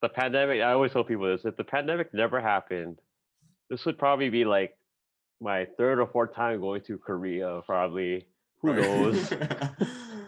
[0.01, 2.99] the pandemic, I always tell people this: if the pandemic never happened,
[3.69, 4.77] this would probably be like
[5.41, 7.61] my third or fourth time going to Korea.
[7.65, 8.27] Probably,
[8.61, 8.81] who right.
[8.81, 9.33] knows?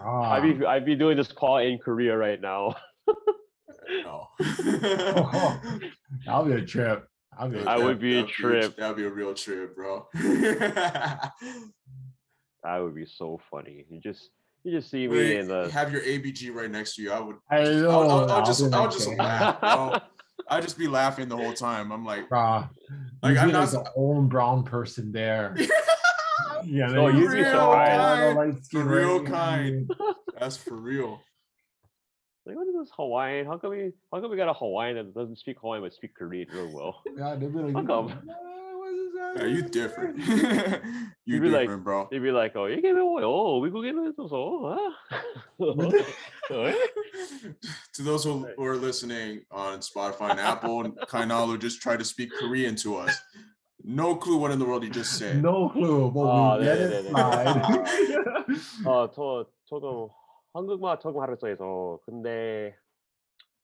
[0.01, 2.73] Ah, I'd be I'd be doing this call in Korea right now.
[4.01, 4.27] no.
[6.25, 7.05] that'll be a trip.
[7.37, 7.83] That'll be a I trip.
[7.85, 8.77] would be a trip.
[8.77, 10.07] that'd be a real trip, bro.
[12.63, 13.85] That would be so funny.
[13.89, 14.29] You just
[14.63, 15.69] you just see me in the.
[15.71, 17.11] have your ABG right next to you.
[17.11, 17.35] I would.
[17.49, 17.89] I just- know.
[17.91, 19.97] I'll, I'll, I'll I'll just, be I'll just laugh, bro.
[20.49, 21.91] I'd just be laughing the whole time.
[21.91, 22.69] I'm like, Bruh,
[23.21, 25.55] Like, you I'm be not the own brown person there.
[26.69, 28.37] Yeah, No, then you'd be surprised.
[28.37, 29.89] all the For real kind.
[30.39, 31.21] that's for real.
[32.45, 33.45] Like, what is this Hawaiian?
[33.45, 36.15] How come we how come we got a Hawaiian that doesn't speak Hawaiian but speak
[36.15, 37.01] Korean real well?
[37.17, 38.07] Yeah, they'd be like, How come?
[38.07, 38.33] "Uh,
[38.77, 40.17] what is that Yeah, you different.
[41.25, 42.07] you You'd be like- different, bro.
[42.09, 43.23] They'd be like, "Oh, you gave me away.
[43.23, 44.15] Oh, we go get this.
[44.31, 44.93] Oh,
[45.59, 46.71] huh?
[47.93, 52.05] to those who, who are listening on Spotify and Apple, and Kainalu just tried to
[52.05, 53.19] speak Korean to us.
[53.86, 55.42] No clue what in the world he just said.
[55.42, 57.10] No clue, but Oh, we 네, let 네, it 네, 네.
[57.10, 57.62] slide.
[58.86, 60.10] 어, 저 저도
[60.54, 62.74] 한국말 적응하려고 해서 근데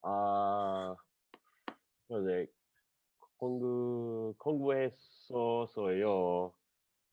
[0.03, 0.95] 아
[2.09, 2.45] 네,
[3.37, 6.53] 공부 공부했었어요.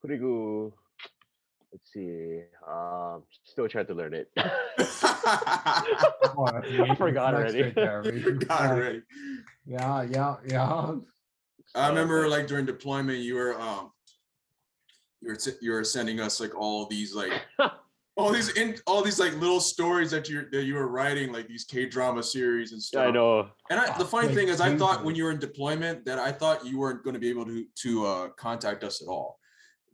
[0.01, 0.73] 그리고
[1.73, 4.29] let's see, um, still trying to learn it.
[6.37, 7.63] Oh, that's I major forgot flex already.
[7.63, 8.71] right there, major God, flex.
[8.71, 9.03] already.
[9.67, 10.95] Yeah, yeah, yeah.
[11.76, 13.92] I remember like during deployment, you were um,
[15.22, 17.32] you were s- you were sending us like all these like
[18.16, 21.48] all these in all these like little stories that you that you were writing like
[21.48, 23.08] these K drama series and stuff.
[23.08, 23.50] I know.
[23.70, 26.20] And I, the funny Like thing is, I thought when you were in deployment that
[26.20, 29.40] I thought you weren't going to be able to to uh, contact us at all.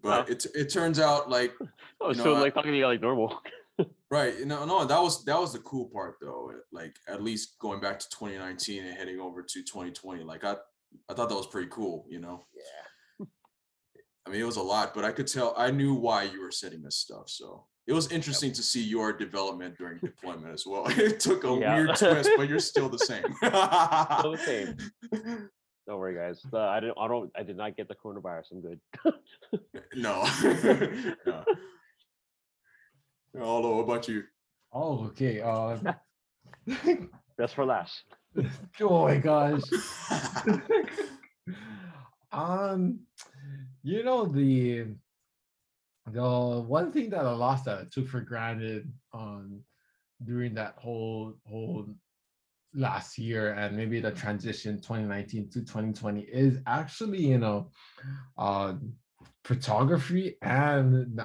[0.02, 0.32] But Oh.
[0.32, 1.54] it it turns out like
[2.04, 3.40] I was You know, I- like talking to you like normal.
[4.12, 6.52] right, you know, no, that was that was the cool part though.
[6.74, 10.56] Like at least going back to 2019 and heading over to 2020, like I
[11.10, 12.06] I thought that was pretty cool.
[12.10, 12.44] You know.
[12.56, 13.26] Yeah.
[14.28, 16.52] I mean, it was a lot, but I could tell I knew why you were
[16.52, 17.30] sending this stuff.
[17.30, 20.86] So it was interesting to see your development during deployment as well.
[20.90, 21.76] It took a Yeah.
[21.76, 23.24] weird twist, but you're still the same.
[23.42, 24.78] Still the same.
[25.88, 26.40] Don't worry, guys.
[26.52, 26.98] The, I didn't.
[27.00, 27.32] I don't.
[27.36, 28.52] I did not get the coronavirus.
[28.52, 28.80] I'm good.
[29.96, 30.24] No.
[31.26, 31.44] no.
[33.42, 34.24] Although, what about you?
[34.72, 35.42] Oh, okay.
[35.42, 35.78] Uh,
[37.40, 38.04] That's for last.
[38.82, 39.62] Oh my gosh.
[42.32, 43.00] um,
[43.84, 44.88] you know the
[46.12, 49.62] the one thing that I lost that I took for granted on
[50.24, 51.88] during that whole whole
[52.74, 57.72] last year and maybe the transition 2019 to 2020 is actually you know
[58.38, 58.74] uh
[59.44, 61.20] photography and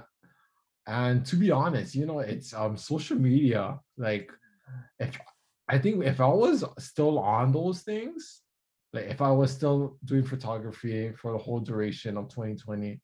[0.87, 4.31] and to be honest you know it's um social media like
[4.99, 5.19] if
[5.69, 8.43] I think if I was still on those things,
[8.93, 13.01] like if I was still doing photography for the whole duration of 2020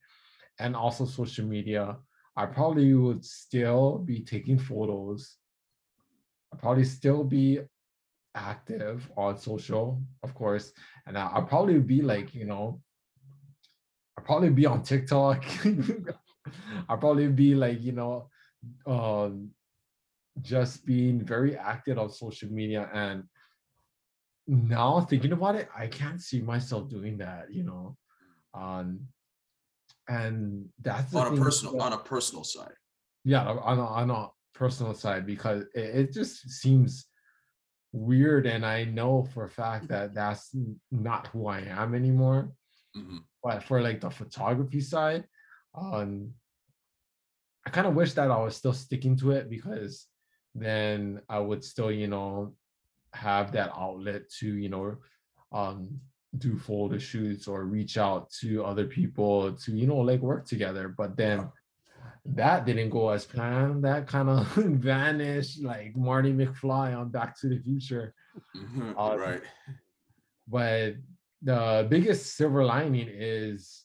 [0.59, 1.97] and also social media,
[2.37, 5.37] I probably would still be taking photos.
[6.53, 7.61] I'd probably still be
[8.35, 10.73] active on social, of course,
[11.07, 12.81] and I- I'll probably be like, you know,
[14.17, 15.45] I'll probably be on TikTok.
[16.89, 18.29] I'll probably be like, you know,
[18.87, 19.51] um,
[20.43, 22.89] just being very active on social media.
[22.93, 23.25] And
[24.47, 27.97] now thinking about it, I can't see myself doing that, you know.
[28.55, 29.01] Um,
[30.09, 32.75] and that's on a personal that- on a personal side.
[33.25, 37.07] yeah on a, on a personal side because it, it just seems
[37.93, 40.55] weird and i know for a fact that that's
[40.91, 42.51] not who i am anymore
[42.97, 43.21] Mhm.
[43.43, 45.25] but for like the photography side
[45.75, 46.33] um
[47.67, 50.07] i kind of wish that i was still sticking to it because
[50.55, 52.53] then i would still you know
[53.13, 54.97] have that outlet to you know
[55.53, 55.89] um
[56.39, 60.89] do photo shoots or reach out to other people to you know like work together
[60.89, 61.49] but then
[62.25, 67.49] that didn't go as planned that kind of vanished like marty mcfly on back to
[67.49, 68.15] the future
[68.57, 68.95] Mhm.
[68.97, 69.43] Uh, right.
[70.49, 70.95] but
[71.43, 73.85] the biggest silver lining is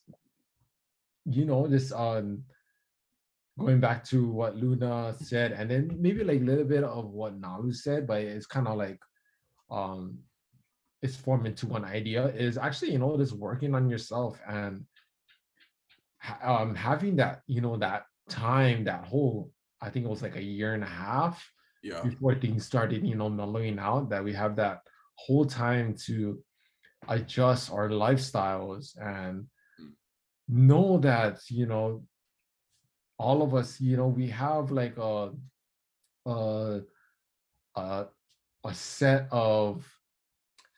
[1.26, 2.44] you know this um
[3.58, 7.40] going back to what luna said and then maybe like a little bit of what
[7.40, 9.00] nalu said but it's kind of like
[9.72, 10.18] um
[11.02, 14.84] it's formed into one idea is actually you know just working on yourself and
[16.44, 19.52] um having that you know that time that whole
[19.82, 21.44] i think it was like a year and a half
[21.84, 22.02] Yeah.
[22.02, 24.82] before things started, you know, mellowing out, that we have that
[25.16, 26.42] whole time to
[27.08, 29.46] adjust our lifestyles and
[29.80, 29.94] Mm.
[30.48, 32.04] know that, you know,
[33.18, 35.32] all of us, you know, we have like a
[36.26, 36.82] a
[37.76, 38.06] a,
[38.64, 39.86] a set of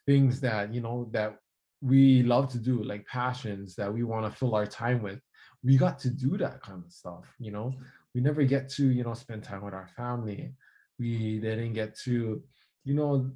[0.06, 1.40] things that, you know, that
[1.82, 5.20] we love to do, like passions that we want to fill our time with.
[5.64, 7.74] We got to do that kind of stuff, you know.
[8.16, 10.54] We never get to, you know, spend time with our family
[11.00, 12.42] we didn't get to
[12.84, 13.30] you know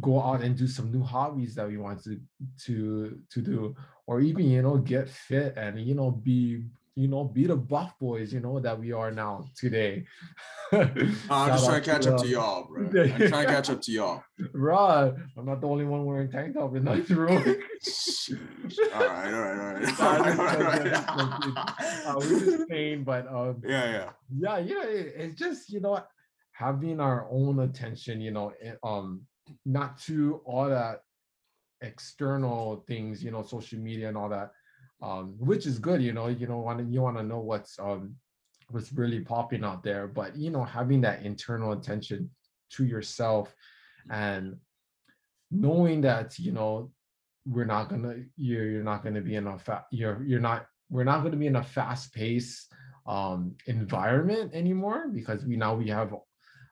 [0.00, 2.20] go out and do some new hobbies that we want to
[2.58, 3.74] to to do
[4.06, 6.64] or even you know get fit and you know be
[6.96, 10.04] you know be the buff boys you know that we are now today
[10.72, 10.94] I'm
[11.52, 12.86] just trying to catch up to y'all, bro.
[12.86, 12.92] I'm
[13.28, 14.22] trying to catch up to y'all.
[14.52, 17.30] right i'm not the only one wearing tank top in this room
[18.94, 20.00] all right, all right, all right.
[20.00, 22.06] All right, all right, all it's- right.
[22.06, 24.10] uh, we're just playing but um yeah, yeah.
[24.38, 26.00] yeah yeah it- it's just you know
[26.52, 29.22] having our own attention you know eh, um
[29.66, 31.00] not to all that
[31.82, 34.52] external things you know social media and all that
[35.04, 37.78] um which is good you know you know want to you want to know what's
[37.78, 38.14] um
[38.70, 42.30] what's really popping out there but you know having that internal attention
[42.70, 43.54] to yourself
[44.10, 44.56] and
[45.50, 46.90] knowing that you know
[47.46, 51.04] we're not gonna you're you're not gonna be in a fa- you're you're not we're
[51.04, 52.66] not gonna be in a fast pace
[53.06, 56.14] um environment anymore because we now we have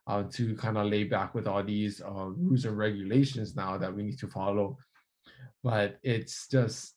[0.07, 3.95] uh, to kind of lay back with all these uh, rules and regulations now that
[3.95, 4.77] we need to follow.
[5.63, 6.97] But it's just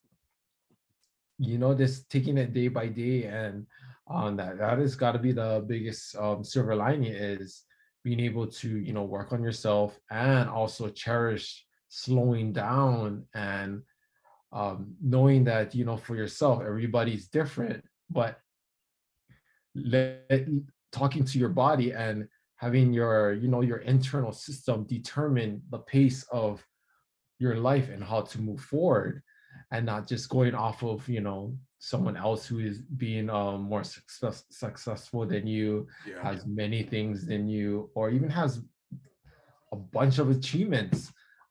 [1.38, 3.66] you know just taking it day by day and
[4.10, 7.64] um, that that has got to be the biggest um, silver lining is
[8.04, 13.82] being able to you know work on yourself and also cherish slowing down and
[14.54, 18.40] um, knowing that you know for yourself everybody's different but
[19.74, 20.48] let,
[20.92, 26.24] talking to your body and having your you know your internal system determine the pace
[26.32, 26.66] of
[27.40, 29.22] your life and how to move forward
[29.76, 31.42] and not just going off of you know
[31.80, 35.68] someone else who is being um, more success, successful than you
[36.10, 36.22] Yeah.
[36.28, 38.52] has many things than you or even has
[39.72, 41.00] a bunch of achievements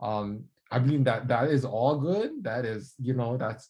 [0.01, 0.27] um
[0.71, 3.65] i mean that that is all good that is you know that's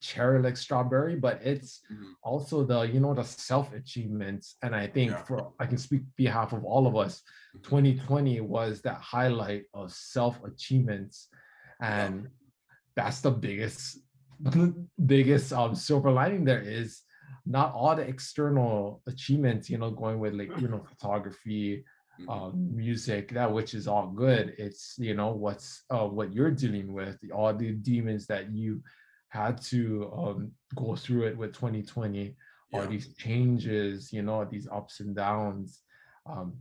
[0.00, 2.12] cherry like strawberry but it's Mhm.
[2.30, 5.24] also the you know the self achievements and i think Yeah.
[5.28, 7.14] for i can speak behalf of all of us
[7.56, 7.62] Mhm.
[7.62, 11.28] 2020 was that highlight of self achievements
[11.80, 12.28] and
[12.98, 14.00] that's the biggest
[15.06, 17.02] biggest um silver lining there is
[17.46, 21.84] not all the external achievements you know going with like you know photography
[22.28, 24.54] um music that which is all good.
[24.58, 28.82] It's you know what's uh what you're dealing with all the demons that you
[29.28, 32.34] had to um go through it with 2020
[32.72, 35.80] all these changes you know these ups and downs.
[36.26, 36.54] Um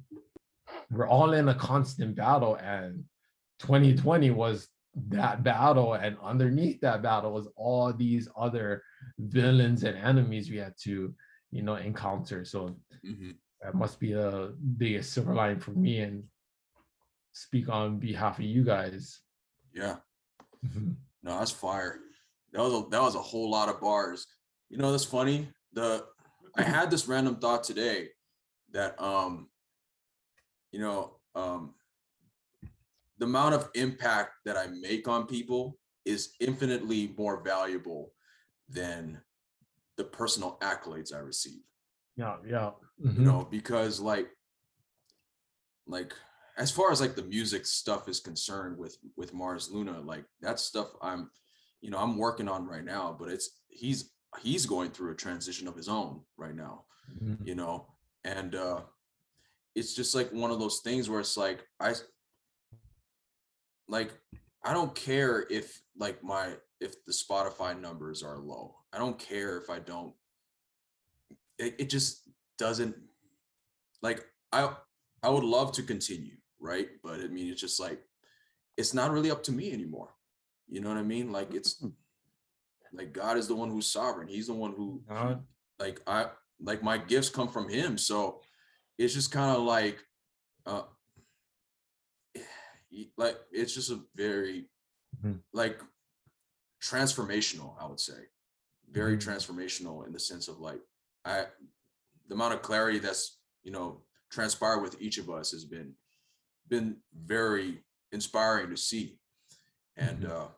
[0.91, 3.03] we're all in a constant battle and
[3.59, 8.83] 2020 was that battle and underneath that battle was all these other
[9.19, 11.13] villains and enemies we had to
[11.51, 13.37] you know encounter so Mhm.
[13.61, 16.23] that must be the biggest silver lining for me and
[17.33, 19.21] speak on behalf of you guys
[19.73, 19.97] Yeah.
[20.65, 20.95] Mhm.
[21.21, 21.99] No, that's fire.
[22.53, 24.25] That was a that was a whole lot of bars.
[24.69, 25.47] You know, that's funny.
[25.73, 26.07] The
[26.55, 28.09] I had this random thought today
[28.71, 29.49] that um,
[30.71, 31.75] you know, um
[33.17, 38.13] the amount of impact that I make on people is infinitely more valuable
[38.69, 39.21] than
[39.97, 41.63] the personal accolades I receive
[42.15, 42.71] Yeah, yeah.
[43.01, 43.23] you Mhm.
[43.23, 44.29] know because like
[45.87, 46.13] like
[46.57, 50.59] as far as like the music stuff is concerned with with mars luna like that
[50.59, 51.29] stuff i'm
[51.81, 54.11] you know i'm working on right now but it's he's
[54.41, 56.85] he's going through a transition of his own right now
[57.21, 57.47] Mhm.
[57.47, 57.87] you know
[58.25, 58.81] and uh
[59.75, 61.93] it's just like one of those things where it's like i
[63.87, 64.11] like
[64.63, 68.75] i don't care if like my if the spotify numbers are low.
[68.93, 70.13] I don't care if i don't
[71.59, 72.95] it, it just doesn't
[74.01, 74.69] like i
[75.23, 76.87] i would love to continue right?
[77.03, 78.01] But i mean it's just like
[78.77, 80.09] it's not really up to me anymore.
[80.69, 81.31] You know what i mean?
[81.31, 81.83] Like it's
[82.93, 84.27] like god is the one who's sovereign.
[84.27, 85.43] He's the one who God.
[85.79, 86.27] like i
[86.61, 87.97] like my gifts come from him.
[87.97, 88.41] So
[88.97, 89.97] it's just kind of like
[90.65, 90.83] uh
[93.17, 94.69] like it's just a very
[95.23, 95.41] Mhm.
[95.53, 95.81] like
[96.81, 98.29] transformational i would say
[98.89, 99.21] very Mhm.
[99.23, 100.81] transformational in the sense of like
[101.25, 101.47] i
[102.27, 105.95] the amount of clarity that's you know transpired with each of us has been
[106.67, 109.19] been very inspiring to see
[109.95, 110.29] and Mhm.
[110.29, 110.49] uh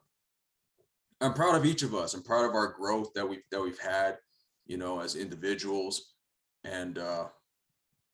[1.21, 3.79] i'm proud of each of us i'm proud of our growth that we've that we've
[3.79, 4.19] had
[4.65, 6.15] you know as individuals
[6.63, 7.29] and uh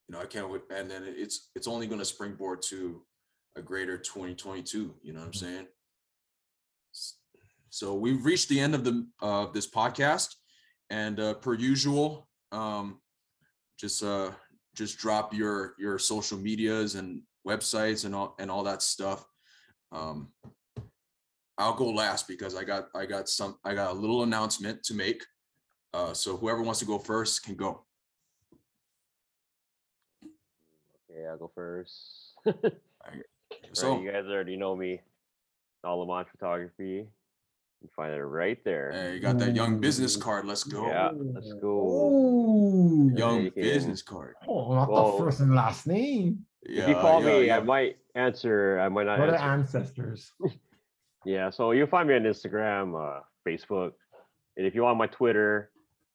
[0.08, 3.06] you know i can't wait and then it's it's only going to springboard to
[3.56, 5.68] a greater 2022 you know what i'm saying?
[7.70, 10.36] So we've reached the end of the uh this podcast
[10.90, 13.02] and uh per usual um
[13.78, 14.32] just uh
[14.76, 19.26] just drop your your social medias and websites and all and all that stuff.
[19.92, 20.30] Um
[21.58, 24.94] i'll go last because i got i got some i got a little announcement to
[24.94, 25.26] make.
[25.94, 27.86] Uh so whoever wants to go first can go.
[31.10, 32.36] Okay, I'll go first.
[33.76, 35.02] So right, you guys already know me.
[35.84, 37.08] Solomon Photography.
[37.82, 38.92] You can find it right there.
[38.92, 41.68] hey, you got that young business card let's go Yeah, let's go.
[41.68, 43.12] Ooh.
[43.16, 46.46] young you business card Oh, not Well- the first and last name.
[46.68, 47.58] Yeah, if you call yeah, me, yeah.
[47.58, 48.80] I might answer.
[48.80, 49.78] I might not What are answer.
[49.78, 50.32] ancestors?
[51.28, 53.94] Yeah, so you'll find me on Instagram, uh, Facebook,
[54.58, 55.72] and if you want my Twitter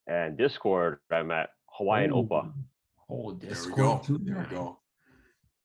[0.06, 2.52] and Discord, I'm at Hawaiian Opa.
[3.10, 3.76] Oh, Discord.
[3.76, 4.78] there we go there we go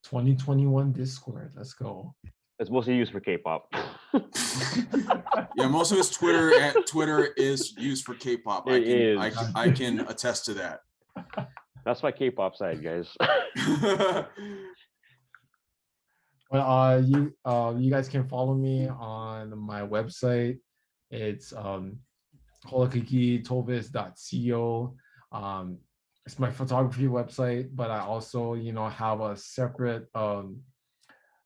[0.06, 1.54] 2021 Discord.
[1.56, 2.14] Let's go.
[2.60, 3.68] It's mostly used for K-pop.
[5.58, 9.36] yeah most of his twitter and twitter is used for k-pop i can I is.
[9.36, 10.80] can i can attest to that
[11.86, 13.16] That's my K-pop side, guys.
[16.52, 20.60] Well, uh, you uh, you guys can follow me on my website.
[21.10, 21.98] It's um,
[22.68, 24.96] holokikitovis.co.
[25.32, 25.80] Um,
[26.26, 30.62] it's my photography website, but I also, you know, have a separate um,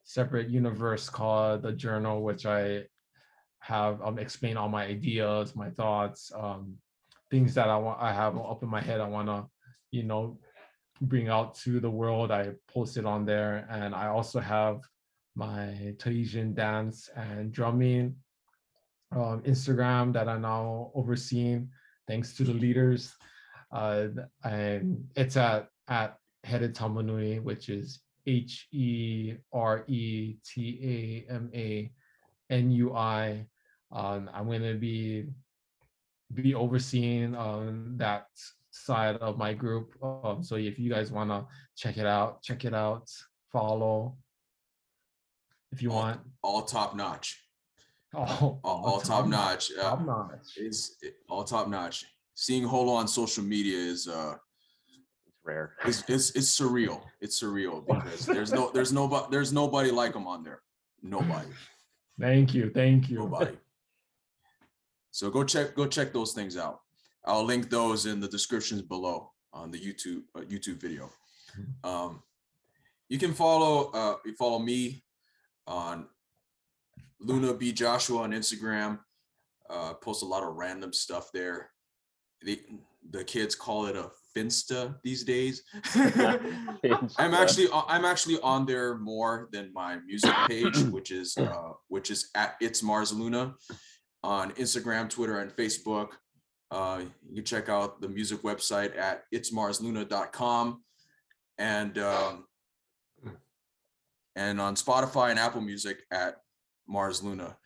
[0.04, 2.86] separate universe called the journal, which I
[3.60, 6.76] have um, explain all my ideas, my thoughts, um,
[7.30, 9.02] things that I want I have up in my head.
[9.02, 9.46] I want to,
[9.92, 10.40] you know,
[11.02, 12.32] bring out to the world.
[12.32, 14.80] I post it on there, and I also have
[15.36, 18.16] my Tahitian dance and drumming
[19.12, 21.70] um, Instagram that I'm now overseeing,
[22.08, 23.14] thanks to the leaders.
[23.72, 24.08] Uh,
[24.44, 31.92] and it's at at Heretamanui, which is H E R E T A M A
[32.50, 33.46] N U I.
[33.92, 35.26] Um, I'm going to be
[36.34, 38.28] be overseeing um, that
[38.72, 39.96] side of my group.
[40.04, 43.10] Um, so if you guys want to check it out, check it out,
[43.52, 44.18] follow
[45.72, 46.20] if you All- want.
[46.42, 47.44] all top notch
[48.16, 50.48] Oh, all, all top notch uh, Top notch.
[50.58, 52.06] it's it- all top notch
[52.40, 54.36] seeing holo on social media is uh
[55.28, 55.74] It's rare.
[55.86, 57.02] it's, it's it's surreal.
[57.20, 60.62] It's surreal because there's no there's nobody there's nobody like him on there.
[61.02, 61.50] Nobody.
[62.18, 62.72] Thank you.
[62.74, 63.20] Thank you.
[63.20, 63.58] nobody.
[65.12, 66.80] So go check go check those things out.
[67.26, 71.10] I'll link those in the descriptions below on the youtube uh, youtube video.
[71.84, 72.24] Um
[73.10, 75.04] you can follow uh you follow me
[75.68, 76.08] on
[77.20, 79.00] luna b joshua on instagram.
[79.70, 81.72] Uh post a lot of random stuff there
[82.42, 82.62] the
[83.12, 85.64] the kids call it a finsta these days
[87.18, 91.72] I'm actually o- I'm actually on there more than my music page, which is uh,
[91.88, 93.56] which is at it's Mars Luna
[94.24, 96.10] on Instagram, Twitter, and Facebook.
[96.72, 100.84] Uh, you can check out the music website at itsmarsluna.com
[101.58, 102.46] and um,
[104.36, 106.42] and on Spotify and Apple Music at
[106.88, 107.58] Mars Luna.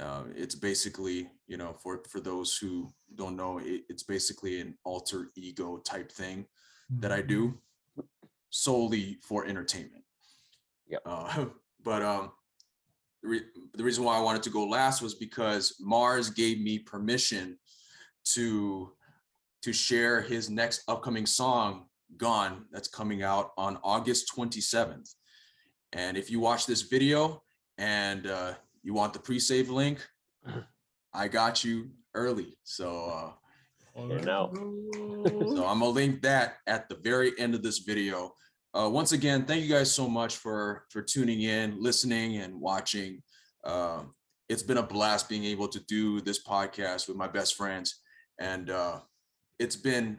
[0.00, 4.74] Uh, it's basically, you know, for for those who don't know, it, it's basically an
[4.84, 6.46] alter ego type thing
[6.98, 7.58] that I do
[8.50, 10.04] solely for entertainment.
[10.88, 10.98] Yeah.
[11.06, 11.46] Uh,
[11.84, 12.32] but um,
[13.22, 16.78] the, re- the reason why I wanted to go last was because Mars gave me
[16.78, 17.58] permission
[18.32, 18.92] to
[19.62, 21.86] to share his next upcoming song,
[22.16, 25.14] "Gone," that's coming out on August 27th.
[25.92, 27.42] And if you watch this video
[27.76, 30.06] and uh, you want the pre-save link,
[31.12, 32.56] I got you early.
[32.64, 37.78] So uh, And now, so I'm gonna link that at the very end of this
[37.78, 38.34] video.
[38.72, 43.22] Uh, once again, thank you guys so much for for tuning in, listening, and watching.
[43.64, 44.14] Um,
[44.48, 48.00] it's been a blast being able to do this podcast with my best friends,
[48.38, 49.00] and uh,
[49.58, 50.18] it's been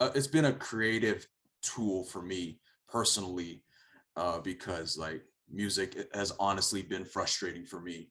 [0.00, 1.26] uh, it's been a creative
[1.62, 2.58] tool for me
[2.88, 3.62] personally
[4.16, 5.22] uh, because like
[5.52, 8.10] music has honestly been frustrating for me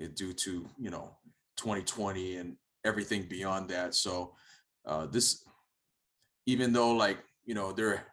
[0.00, 1.16] eh, due to you know
[1.56, 3.94] 2020 and everything beyond that.
[3.94, 4.34] So
[4.86, 5.44] uh, this
[6.46, 8.06] even though like you know they're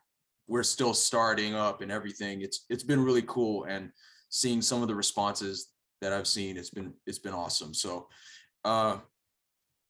[0.47, 3.65] we're still starting up and everything it's it's been really cool.
[3.65, 3.91] And
[4.29, 5.69] seeing some of the responses
[6.01, 7.73] that i've seen it's been it's been awesome.
[7.73, 8.07] So
[8.63, 8.97] uh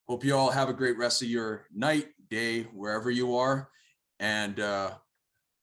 [0.08, 3.70] hope you all have a great rest of your night day wherever you are.
[4.20, 4.92] And uh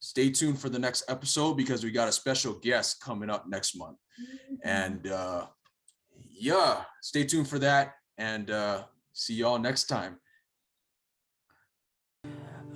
[0.06, 3.76] stay tuned for the next episode because we got a special guest coming up next
[3.76, 3.98] month
[4.62, 5.46] and uh
[6.30, 10.18] yeah stay tuned for that and uh see y'all next time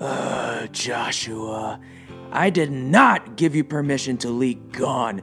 [0.01, 1.79] Uh, Joshua,
[2.33, 5.21] I did not give you permission to leak Gone.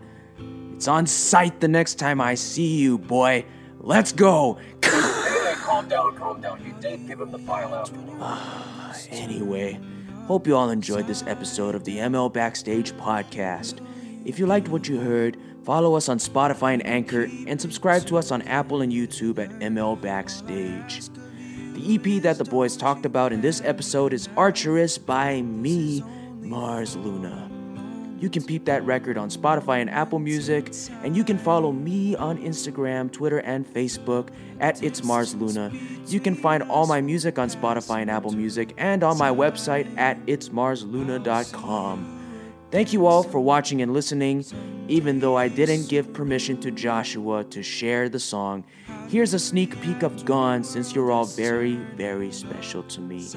[0.76, 3.44] It's on site the next time I see you, boy.
[3.80, 4.60] Let's go.
[4.82, 6.64] Calm down, calm down.
[6.64, 7.90] You did give him the file out.
[9.12, 9.80] Anyway,
[10.28, 13.80] hope you all enjoyed this episode of the ML Backstage podcast.
[14.26, 18.18] If you liked what you heard, follow us on Spotify and Anchor, and subscribe to
[18.18, 21.08] us on Apple and YouTube at ML Backstage.
[21.76, 26.04] The EP that the boys talked about in this episode is Arcturus by me,
[26.42, 27.47] Mars Luna.
[28.20, 30.74] You can peep that record on Spotify and Apple Music,
[31.04, 34.30] and you can follow me on Instagram, Twitter, and Facebook
[34.60, 35.72] at It's Mars Luna.
[36.08, 39.96] You can find all my music on Spotify and Apple Music and on my website
[39.98, 42.14] at itsmarsluna.com.
[42.70, 44.44] Thank you all for watching and listening.
[44.88, 48.64] Even though I didn't give permission to Joshua to share the song,
[49.10, 53.30] here's a sneak peek of Gone since you're all very, very special to me.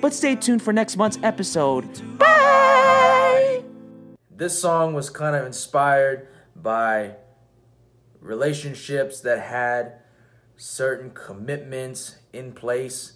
[0.00, 2.18] But stay tuned for next month's episode.
[2.18, 3.13] Bye!
[4.36, 7.16] This song was kind of inspired by
[8.20, 10.00] relationships that had
[10.56, 13.12] certain commitments in place,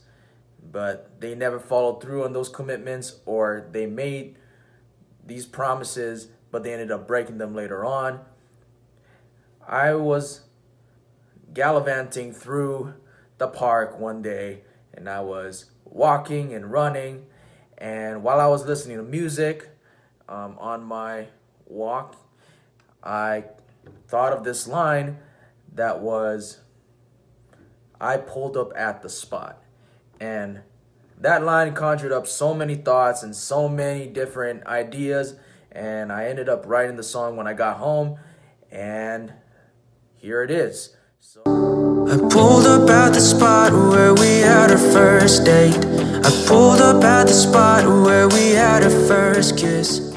[0.62, 4.36] but they never followed through on those commitments, or they made
[5.27, 8.20] these promises, but they ended up breaking them later on.
[9.66, 10.43] I was
[11.53, 12.95] gallivanting through
[13.39, 14.62] the park one day
[14.95, 17.27] and I was walking and running.
[17.77, 19.69] And while I was listening to music
[20.28, 21.28] um, on my
[21.66, 22.16] walk,
[23.02, 23.44] I
[24.09, 25.18] thought of this line
[25.74, 26.59] that was
[28.00, 29.62] I pulled up at the spot.
[30.20, 30.60] And
[31.20, 35.34] that line conjured up so many thoughts and so many different ideas.
[35.72, 38.18] And I ended up writing the song when I got home.
[38.70, 39.32] And
[40.16, 40.96] here it is.
[41.20, 41.42] So-
[42.09, 45.76] I pulled up at the spot where we had our first date.
[45.76, 50.07] I pulled up at the spot where we had our first kiss.